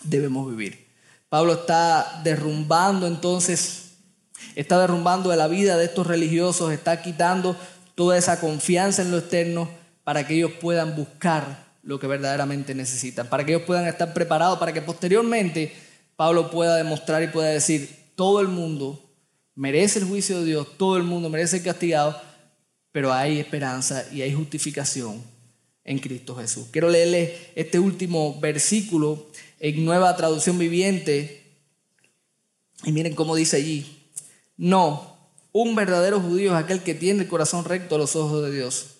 debemos 0.02 0.50
vivir. 0.50 0.88
Pablo 1.28 1.52
está 1.52 2.20
derrumbando 2.24 3.06
entonces, 3.06 3.92
está 4.56 4.80
derrumbando 4.80 5.30
de 5.30 5.36
la 5.36 5.46
vida 5.46 5.76
de 5.76 5.84
estos 5.84 6.08
religiosos, 6.08 6.72
está 6.72 7.02
quitando 7.02 7.56
toda 7.94 8.18
esa 8.18 8.40
confianza 8.40 9.02
en 9.02 9.12
lo 9.12 9.18
externo 9.18 9.68
para 10.02 10.26
que 10.26 10.34
ellos 10.34 10.50
puedan 10.60 10.96
buscar 10.96 11.65
lo 11.86 12.00
que 12.00 12.08
verdaderamente 12.08 12.74
necesitan, 12.74 13.28
para 13.28 13.46
que 13.46 13.52
ellos 13.52 13.64
puedan 13.64 13.86
estar 13.86 14.12
preparados, 14.12 14.58
para 14.58 14.72
que 14.72 14.82
posteriormente 14.82 15.72
Pablo 16.16 16.50
pueda 16.50 16.76
demostrar 16.76 17.22
y 17.22 17.28
pueda 17.28 17.48
decir, 17.48 17.88
todo 18.16 18.40
el 18.40 18.48
mundo 18.48 19.00
merece 19.54 20.00
el 20.00 20.06
juicio 20.06 20.40
de 20.40 20.46
Dios, 20.46 20.66
todo 20.76 20.96
el 20.96 21.04
mundo 21.04 21.30
merece 21.30 21.58
ser 21.58 21.64
castigado, 21.64 22.20
pero 22.90 23.12
hay 23.12 23.38
esperanza 23.38 24.04
y 24.12 24.22
hay 24.22 24.34
justificación 24.34 25.22
en 25.84 26.00
Cristo 26.00 26.34
Jesús. 26.34 26.66
Quiero 26.72 26.90
leerle 26.90 27.52
este 27.54 27.78
último 27.78 28.40
versículo 28.40 29.28
en 29.60 29.84
nueva 29.84 30.16
traducción 30.16 30.58
viviente 30.58 31.44
y 32.84 32.90
miren 32.90 33.14
cómo 33.14 33.36
dice 33.36 33.58
allí, 33.58 34.10
no, 34.56 35.16
un 35.52 35.76
verdadero 35.76 36.20
judío 36.20 36.50
es 36.50 36.64
aquel 36.64 36.82
que 36.82 36.94
tiene 36.94 37.22
el 37.22 37.28
corazón 37.28 37.64
recto 37.64 37.94
a 37.94 37.98
los 37.98 38.16
ojos 38.16 38.42
de 38.42 38.50
Dios. 38.50 38.95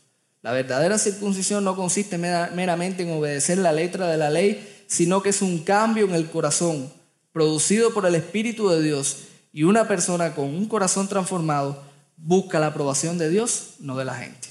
La 0.46 0.52
verdadera 0.52 0.96
circuncisión 0.96 1.64
no 1.64 1.74
consiste 1.74 2.18
meramente 2.18 3.02
en 3.02 3.11
obedecer 3.11 3.59
la 3.59 3.72
letra 3.72 4.06
de 4.06 4.16
la 4.16 4.30
ley, 4.30 4.85
sino 4.87 5.20
que 5.20 5.30
es 5.30 5.42
un 5.42 5.64
cambio 5.64 6.04
en 6.04 6.14
el 6.14 6.30
corazón, 6.30 6.88
producido 7.32 7.92
por 7.92 8.06
el 8.06 8.14
Espíritu 8.14 8.68
de 8.68 8.80
Dios. 8.80 9.24
Y 9.52 9.64
una 9.64 9.88
persona 9.88 10.37
con 10.37 10.44
un 10.44 10.68
corazón 10.68 11.09
transformado 11.09 11.82
busca 12.16 12.61
la 12.61 12.68
aprobación 12.68 13.18
de 13.18 13.28
Dios, 13.28 13.74
no 13.80 13.96
de 13.96 14.04
la 14.04 14.14
gente. 14.14 14.46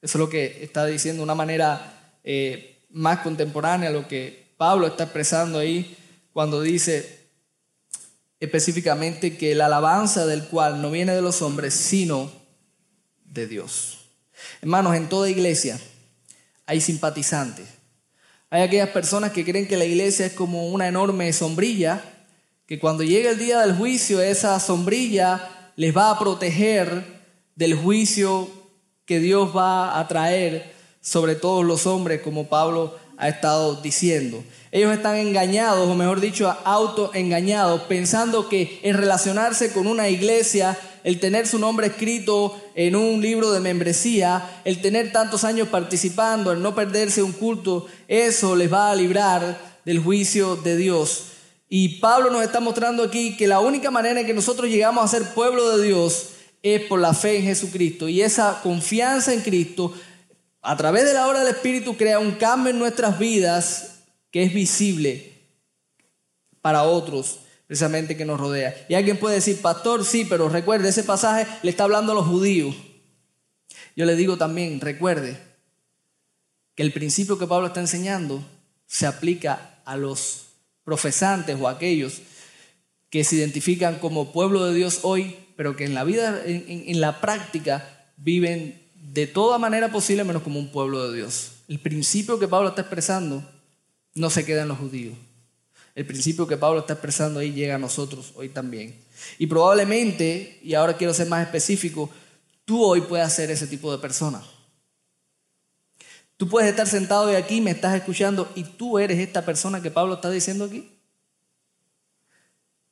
Eso 0.00 0.16
es 0.16 0.18
lo 0.18 0.30
que 0.30 0.64
está 0.64 0.86
diciendo 0.86 1.20
de 1.20 1.24
una 1.24 1.34
manera 1.34 2.16
eh, 2.24 2.82
más 2.88 3.18
contemporánea, 3.18 3.90
lo 3.90 4.08
que 4.08 4.54
Pablo 4.56 4.86
está 4.86 5.04
expresando 5.04 5.58
ahí 5.58 5.94
cuando 6.32 6.62
dice, 6.62 7.28
específicamente 8.40 9.36
que 9.36 9.54
la 9.54 9.66
alabanza 9.66 10.24
del 10.24 10.44
cual 10.44 10.80
no 10.80 10.90
viene 10.90 11.14
de 11.14 11.20
los 11.20 11.42
hombres, 11.42 11.74
sino 11.74 12.32
de 13.26 13.46
Dios. 13.46 13.99
Hermanos, 14.60 14.96
en 14.96 15.08
toda 15.08 15.28
iglesia 15.28 15.78
hay 16.66 16.80
simpatizantes. 16.80 17.66
Hay 18.50 18.62
aquellas 18.62 18.90
personas 18.90 19.32
que 19.32 19.44
creen 19.44 19.68
que 19.68 19.76
la 19.76 19.84
iglesia 19.84 20.26
es 20.26 20.32
como 20.32 20.68
una 20.68 20.88
enorme 20.88 21.32
sombrilla, 21.32 22.02
que 22.66 22.78
cuando 22.78 23.02
llegue 23.02 23.28
el 23.28 23.38
día 23.38 23.60
del 23.60 23.74
juicio, 23.74 24.20
esa 24.20 24.58
sombrilla 24.60 25.72
les 25.76 25.96
va 25.96 26.10
a 26.10 26.18
proteger 26.18 27.20
del 27.54 27.74
juicio 27.74 28.48
que 29.04 29.18
Dios 29.18 29.56
va 29.56 29.98
a 29.98 30.06
traer 30.08 30.72
sobre 31.00 31.34
todos 31.34 31.64
los 31.64 31.86
hombres, 31.86 32.20
como 32.22 32.48
Pablo 32.48 32.96
ha 33.16 33.28
estado 33.28 33.80
diciendo. 33.82 34.42
Ellos 34.72 34.92
están 34.92 35.16
engañados, 35.16 35.88
o 35.88 35.94
mejor 35.94 36.20
dicho, 36.20 36.54
autoengañados, 36.64 37.82
pensando 37.82 38.48
que 38.48 38.80
en 38.82 38.96
relacionarse 38.96 39.72
con 39.72 39.86
una 39.86 40.08
iglesia, 40.08 40.78
el 41.04 41.20
tener 41.20 41.46
su 41.46 41.58
nombre 41.58 41.88
escrito 41.88 42.60
en 42.74 42.96
un 42.96 43.20
libro 43.20 43.50
de 43.52 43.60
membresía, 43.60 44.60
el 44.64 44.80
tener 44.80 45.12
tantos 45.12 45.44
años 45.44 45.68
participando, 45.68 46.52
el 46.52 46.62
no 46.62 46.74
perderse 46.74 47.22
un 47.22 47.32
culto, 47.32 47.86
eso 48.08 48.56
les 48.56 48.72
va 48.72 48.90
a 48.90 48.94
librar 48.94 49.80
del 49.84 49.98
juicio 49.98 50.56
de 50.56 50.76
Dios. 50.76 51.24
Y 51.68 52.00
Pablo 52.00 52.30
nos 52.30 52.42
está 52.42 52.60
mostrando 52.60 53.02
aquí 53.02 53.36
que 53.36 53.46
la 53.46 53.60
única 53.60 53.90
manera 53.90 54.20
en 54.20 54.26
que 54.26 54.34
nosotros 54.34 54.68
llegamos 54.68 55.04
a 55.04 55.08
ser 55.08 55.34
pueblo 55.34 55.76
de 55.76 55.86
Dios 55.86 56.30
es 56.62 56.82
por 56.82 57.00
la 57.00 57.14
fe 57.14 57.38
en 57.38 57.44
Jesucristo. 57.44 58.08
Y 58.08 58.22
esa 58.22 58.60
confianza 58.62 59.32
en 59.32 59.40
Cristo 59.40 59.94
a 60.62 60.76
través 60.76 61.04
de 61.04 61.14
la 61.14 61.28
obra 61.28 61.40
del 61.40 61.54
Espíritu 61.54 61.96
crea 61.96 62.18
un 62.18 62.32
cambio 62.32 62.70
en 62.70 62.78
nuestras 62.78 63.18
vidas 63.18 64.00
que 64.30 64.42
es 64.42 64.52
visible 64.52 65.32
para 66.60 66.82
otros 66.82 67.40
precisamente 67.70 68.16
que 68.16 68.24
nos 68.24 68.40
rodea. 68.40 68.74
Y 68.88 68.94
alguien 68.94 69.16
puede 69.16 69.36
decir, 69.36 69.62
pastor, 69.62 70.04
sí, 70.04 70.26
pero 70.28 70.48
recuerde, 70.48 70.88
ese 70.88 71.04
pasaje 71.04 71.46
le 71.62 71.70
está 71.70 71.84
hablando 71.84 72.10
a 72.10 72.14
los 72.16 72.26
judíos. 72.26 72.74
Yo 73.94 74.06
le 74.06 74.16
digo 74.16 74.36
también, 74.36 74.80
recuerde 74.80 75.38
que 76.74 76.82
el 76.82 76.92
principio 76.92 77.38
que 77.38 77.46
Pablo 77.46 77.68
está 77.68 77.78
enseñando 77.78 78.42
se 78.88 79.06
aplica 79.06 79.78
a 79.84 79.96
los 79.96 80.46
profesantes 80.82 81.56
o 81.60 81.68
a 81.68 81.70
aquellos 81.70 82.22
que 83.08 83.22
se 83.22 83.36
identifican 83.36 84.00
como 84.00 84.32
pueblo 84.32 84.64
de 84.64 84.74
Dios 84.74 84.98
hoy, 85.02 85.36
pero 85.54 85.76
que 85.76 85.84
en 85.84 85.94
la 85.94 86.02
vida, 86.02 86.42
en, 86.44 86.64
en 86.66 87.00
la 87.00 87.20
práctica, 87.20 88.10
viven 88.16 88.82
de 88.96 89.28
toda 89.28 89.58
manera 89.58 89.92
posible 89.92 90.24
menos 90.24 90.42
como 90.42 90.58
un 90.58 90.72
pueblo 90.72 91.08
de 91.08 91.18
Dios. 91.18 91.52
El 91.68 91.78
principio 91.78 92.40
que 92.40 92.48
Pablo 92.48 92.70
está 92.70 92.80
expresando 92.80 93.48
no 94.16 94.28
se 94.28 94.44
queda 94.44 94.62
en 94.62 94.68
los 94.68 94.78
judíos. 94.78 95.14
El 95.94 96.06
principio 96.06 96.46
que 96.46 96.56
Pablo 96.56 96.80
está 96.80 96.94
expresando 96.94 97.40
ahí 97.40 97.52
llega 97.52 97.74
a 97.74 97.78
nosotros 97.78 98.32
hoy 98.36 98.48
también. 98.48 98.98
Y 99.38 99.46
probablemente, 99.46 100.58
y 100.62 100.74
ahora 100.74 100.96
quiero 100.96 101.12
ser 101.12 101.28
más 101.28 101.42
específico, 101.42 102.10
tú 102.64 102.84
hoy 102.84 103.00
puedes 103.00 103.32
ser 103.32 103.50
ese 103.50 103.66
tipo 103.66 103.90
de 103.90 103.98
persona. 103.98 104.42
Tú 106.36 106.48
puedes 106.48 106.70
estar 106.70 106.86
sentado 106.86 107.28
hoy 107.28 107.34
aquí, 107.34 107.60
me 107.60 107.72
estás 107.72 107.94
escuchando 107.94 108.50
y 108.54 108.64
tú 108.64 108.98
eres 108.98 109.18
esta 109.18 109.44
persona 109.44 109.82
que 109.82 109.90
Pablo 109.90 110.14
está 110.14 110.30
diciendo 110.30 110.64
aquí. 110.64 110.90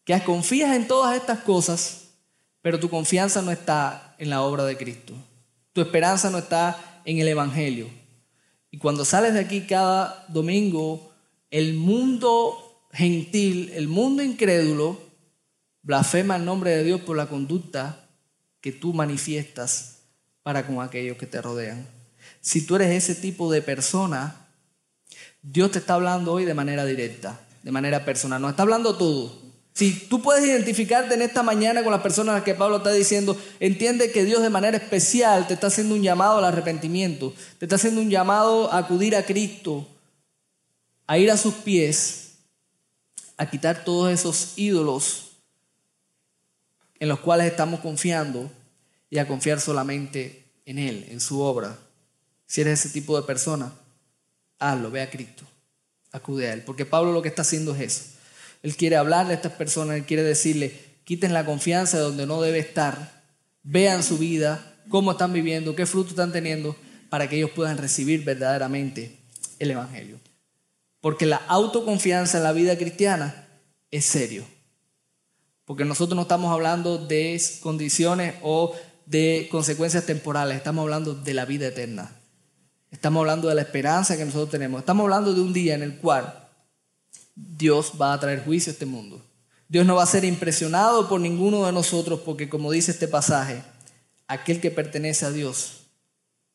Que 0.05 0.23
confías 0.23 0.77
en 0.77 0.87
todas 0.87 1.17
estas 1.17 1.39
cosas, 1.41 2.09
pero 2.61 2.79
tu 2.79 2.91
confianza 2.91 3.41
no 3.41 3.51
está 3.51 4.15
en 4.19 4.29
la 4.29 4.43
obra 4.43 4.65
de 4.65 4.77
Cristo. 4.77 5.15
Tu 5.73 5.81
esperanza 5.81 6.29
no 6.29 6.39
está 6.39 7.01
en 7.05 7.19
el 7.21 7.29
Evangelio. 7.29 7.89
Y 8.71 8.77
cuando 8.77 9.05
sales 9.05 9.33
de 9.33 9.41
aquí 9.41 9.63
cada 9.63 10.27
domingo, 10.29 11.11
el 11.51 11.73
mundo 11.73 12.68
gentil, 12.93 13.71
el 13.75 13.89
mundo 13.89 14.23
incrédulo, 14.23 15.01
blasfema 15.83 16.37
el 16.37 16.45
nombre 16.45 16.71
de 16.71 16.85
Dios 16.85 17.01
por 17.01 17.17
la 17.17 17.27
conducta 17.27 18.09
que 18.61 18.73
tú 18.73 18.93
manifiestas 18.93 20.01
para 20.43 20.67
con 20.67 20.81
aquellos 20.81 21.17
que 21.17 21.27
te 21.27 21.41
rodean. 21.43 21.87
Si 22.41 22.67
tú 22.67 22.77
eres 22.77 22.91
ese 22.91 23.15
tipo 23.15 23.51
de 23.53 23.63
persona, 23.63 24.49
Dios 25.43 25.71
te 25.71 25.79
está 25.79 25.95
hablando 25.95 26.33
hoy 26.33 26.45
de 26.45 26.55
manera 26.55 26.85
directa, 26.85 27.41
de 27.63 27.73
manera 27.73 28.05
personal. 28.05 28.41
No 28.41 28.49
está 28.49 28.63
hablando 28.63 28.97
todo, 28.97 29.49
si 29.79 29.93
tú 29.93 30.21
puedes 30.21 30.45
identificarte 30.45 31.15
en 31.15 31.23
esta 31.23 31.45
mañana 31.45 31.85
con 31.85 31.93
las 31.93 32.03
personas 32.03 32.33
a 32.33 32.39
las 32.39 32.45
que 32.45 32.57
Pablo 32.57 32.79
está 32.79 32.91
diciendo, 32.91 33.41
entiende 33.61 34.11
que 34.11 34.25
Dios 34.25 34.43
de 34.43 34.51
manera 34.51 34.77
especial 34.77 35.47
te 35.47 35.55
está 35.55 35.69
haciendo 35.69 35.95
un 35.95 36.03
llamado 36.03 36.39
al 36.39 36.45
arrepentimiento, 36.47 37.33
te 37.61 37.67
está 37.67 37.77
haciendo 37.77 38.01
un 38.01 38.11
llamado 38.11 38.73
a 38.73 38.79
acudir 38.79 39.15
a 39.15 39.25
Cristo, 39.25 39.87
a 41.07 41.17
ir 41.17 41.31
a 41.31 41.37
sus 41.37 41.55
pies, 41.55 42.28
a 43.39 43.49
quitar 43.49 43.85
todos 43.85 44.13
esos 44.13 44.53
ídolos 44.57 45.33
en 47.01 47.09
los 47.09 47.21
cuales 47.21 47.51
estamos 47.51 47.81
confiando 47.81 48.51
y 49.09 49.17
a 49.17 49.27
confiar 49.27 49.61
solamente 49.61 50.45
en 50.67 50.79
Él, 50.79 51.07
en 51.09 51.21
su 51.21 51.41
obra. 51.41 51.79
Si 52.47 52.61
eres 52.61 52.81
ese 52.81 52.91
tipo 52.93 53.19
de 53.19 53.27
persona, 53.27 53.73
hazlo, 54.59 54.91
ve 54.91 55.01
a 55.01 55.09
Cristo, 55.09 55.45
acude 56.13 56.49
a 56.49 56.53
Él, 56.53 56.63
porque 56.63 56.85
Pablo 56.85 57.13
lo 57.13 57.23
que 57.23 57.29
está 57.29 57.41
haciendo 57.41 57.75
es 57.75 57.81
eso 57.81 58.19
él 58.63 58.77
quiere 58.77 58.97
hablarle 58.97 59.33
a 59.33 59.37
estas 59.37 59.53
personas, 59.53 59.97
Él 59.97 60.05
quiere 60.05 60.23
decirle, 60.23 60.75
quiten 61.05 61.33
la 61.33 61.45
confianza 61.45 61.99
de 61.99 62.03
donde 62.03 62.27
no 62.27 62.41
debe 62.41 62.59
estar, 62.59 63.23
vean 63.63 64.03
su 64.03 64.19
vida, 64.19 64.75
cómo 64.89 65.13
están 65.13 65.33
viviendo, 65.33 65.77
qué 65.77 65.87
fruto 65.87 66.11
están 66.11 66.33
teniendo, 66.33 66.77
para 67.09 67.29
que 67.29 67.37
ellos 67.37 67.51
puedan 67.51 67.79
recibir 67.79 68.25
verdaderamente 68.25 69.17
el 69.59 69.71
Evangelio. 69.71 70.19
Porque 71.01 71.27
la 71.27 71.37
autoconfianza 71.37 72.39
en 72.39 72.45
la 72.45 72.53
vida 72.53 72.77
cristiana 72.77 73.49
es 73.91 74.05
serio. 74.05 74.45
Porque 75.65 75.85
nosotros 75.85 76.17
no 76.17 76.23
estamos 76.23 76.53
hablando 76.53 76.99
de 76.99 77.41
condiciones 77.61 78.35
o 78.43 78.75
de 79.07 79.49
consecuencias 79.51 80.05
temporales, 80.07 80.57
estamos 80.57 80.83
hablando 80.83 81.15
de 81.15 81.35
la 81.35 81.45
vida 81.45 81.69
eterna. 81.69 82.15
Estamos 82.91 83.21
hablando 83.21 83.49
de 83.49 83.55
la 83.55 83.63
esperanza 83.63 84.17
que 84.17 84.25
nosotros 84.25 84.51
tenemos. 84.51 84.81
Estamos 84.81 85.05
hablando 85.05 85.35
de 85.35 85.41
un 85.41 85.53
día 85.53 85.75
en 85.75 85.83
el 85.83 85.99
cual 85.99 86.49
Dios 87.35 87.93
va 88.01 88.13
a 88.13 88.21
traer 88.21 88.45
juicio 88.45 88.71
a 88.71 88.75
este 88.75 88.87
mundo. 88.87 89.23
Dios 89.69 89.85
no 89.85 89.97
va 89.97 90.03
a 90.03 90.07
ser 90.07 90.25
impresionado 90.25 91.09
por 91.09 91.21
ninguno 91.21 91.67
de 91.67 91.73
nosotros 91.73 92.21
porque 92.25 92.49
como 92.49 92.73
dice 92.73 92.91
este 92.91 93.07
pasaje, 93.07 93.63
aquel 94.27 94.61
que 94.61 94.71
pertenece 94.71 95.27
a 95.27 95.31
Dios, 95.31 95.83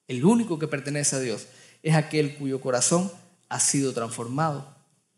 el 0.08 0.26
único 0.26 0.58
que 0.58 0.68
pertenece 0.68 1.16
a 1.16 1.20
Dios, 1.20 1.48
es 1.84 1.96
aquel 1.96 2.36
cuyo 2.36 2.60
corazón 2.60 3.12
ha 3.54 3.60
sido 3.60 3.94
transformado 3.94 4.68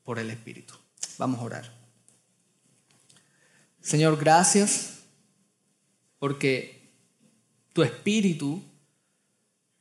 por 0.04 0.20
el 0.20 0.30
Espíritu. 0.30 0.74
Vamos 1.18 1.40
a 1.40 1.44
orar. 1.44 1.74
Señor, 3.80 4.18
gracias 4.18 4.96
porque 6.20 6.92
tu 7.72 7.82
Espíritu 7.82 8.62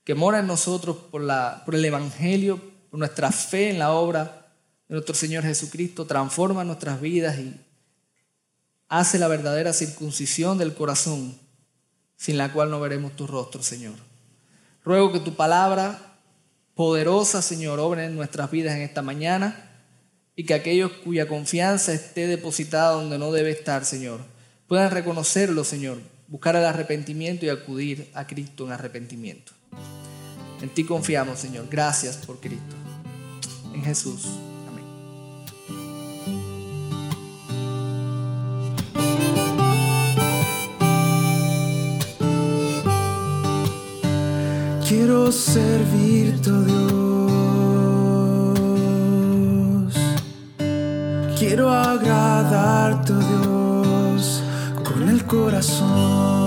que 0.05 0.14
mora 0.14 0.38
en 0.38 0.47
nosotros 0.47 0.97
por, 1.11 1.21
la, 1.21 1.62
por 1.64 1.75
el 1.75 1.85
Evangelio, 1.85 2.61
por 2.90 3.01
nuestra 3.01 3.33
fe 3.33 3.71
en 3.71 3.81
la 3.81 3.90
obra 3.90 4.53
de 4.87 4.95
nuestro 4.95 5.17
Señor 5.17 5.43
Jesucristo, 5.43 6.07
transforma 6.07 6.62
nuestras 6.62 7.01
vidas 7.01 7.37
y 7.40 7.61
hace 8.87 9.19
la 9.19 9.27
verdadera 9.27 9.73
circuncisión 9.73 10.59
del 10.59 10.75
corazón, 10.75 11.37
sin 12.17 12.38
la 12.38 12.53
cual 12.53 12.71
no 12.71 12.79
veremos 12.79 13.17
tu 13.17 13.27
rostro, 13.27 13.64
Señor. 13.64 13.95
Ruego 14.85 15.11
que 15.11 15.19
tu 15.19 15.35
palabra 15.35 16.13
poderosa, 16.75 17.43
Señor, 17.43 17.79
obre 17.81 18.05
en 18.05 18.17
nuestras 18.17 18.51
vidas 18.51 18.75
en 18.77 18.83
esta 18.83 19.03
mañana 19.03 19.71
y 20.37 20.45
que 20.45 20.55
aquellos 20.55 20.93
cuya 20.93 21.29
confianza 21.29 21.93
esté 21.93 22.27
depositada 22.27 22.93
donde 22.93 23.19
no 23.19 23.33
debe 23.33 23.51
estar, 23.51 23.85
Señor, 23.85 24.21
puedan 24.67 24.91
reconocerlo, 24.91 25.65
Señor, 25.65 25.99
buscar 26.29 26.57
el 26.57 26.65
arrepentimiento 26.65 27.47
y 27.47 27.51
acudir 27.51 28.11
a 28.15 28.27
Cristo 28.27 28.67
en 28.67 28.73
arrepentimiento. 28.73 29.53
En 30.61 30.71
ti 30.71 30.85
confiamos, 30.85 31.39
Señor. 31.39 31.67
Gracias 31.71 32.17
por 32.17 32.41
Cristo. 32.41 32.75
En 33.75 33.85
Jesús. 33.85 34.27
Quiero 44.87 45.33
servirte, 45.33 46.51
oh 46.51 46.62
Dios. 49.83 49.94
Quiero 51.38 51.70
agradarte, 51.73 53.14
oh 53.14 53.83
Dios, 54.12 54.42
con 54.85 55.09
el 55.09 55.25
corazón. 55.25 56.44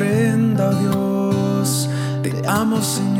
Ofrenda, 0.00 0.70
Dios. 0.80 1.88
Te 2.22 2.32
amo, 2.48 2.80
Señor. 2.80 3.19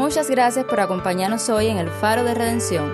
Muchas 0.00 0.30
gracias 0.30 0.64
por 0.64 0.80
acompañarnos 0.80 1.50
hoy 1.50 1.66
en 1.66 1.76
el 1.76 1.90
Faro 1.90 2.24
de 2.24 2.32
Redención. 2.32 2.90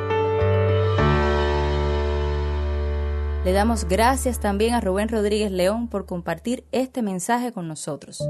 Le 3.45 3.53
damos 3.53 3.85
gracias 3.85 4.41
también 4.41 4.75
a 4.75 4.81
Rubén 4.81 5.09
Rodríguez 5.09 5.53
León 5.53 5.87
por 5.87 6.05
compartir 6.05 6.65
este 6.73 7.03
mensaje 7.03 7.53
con 7.53 7.69
nosotros. 7.69 8.21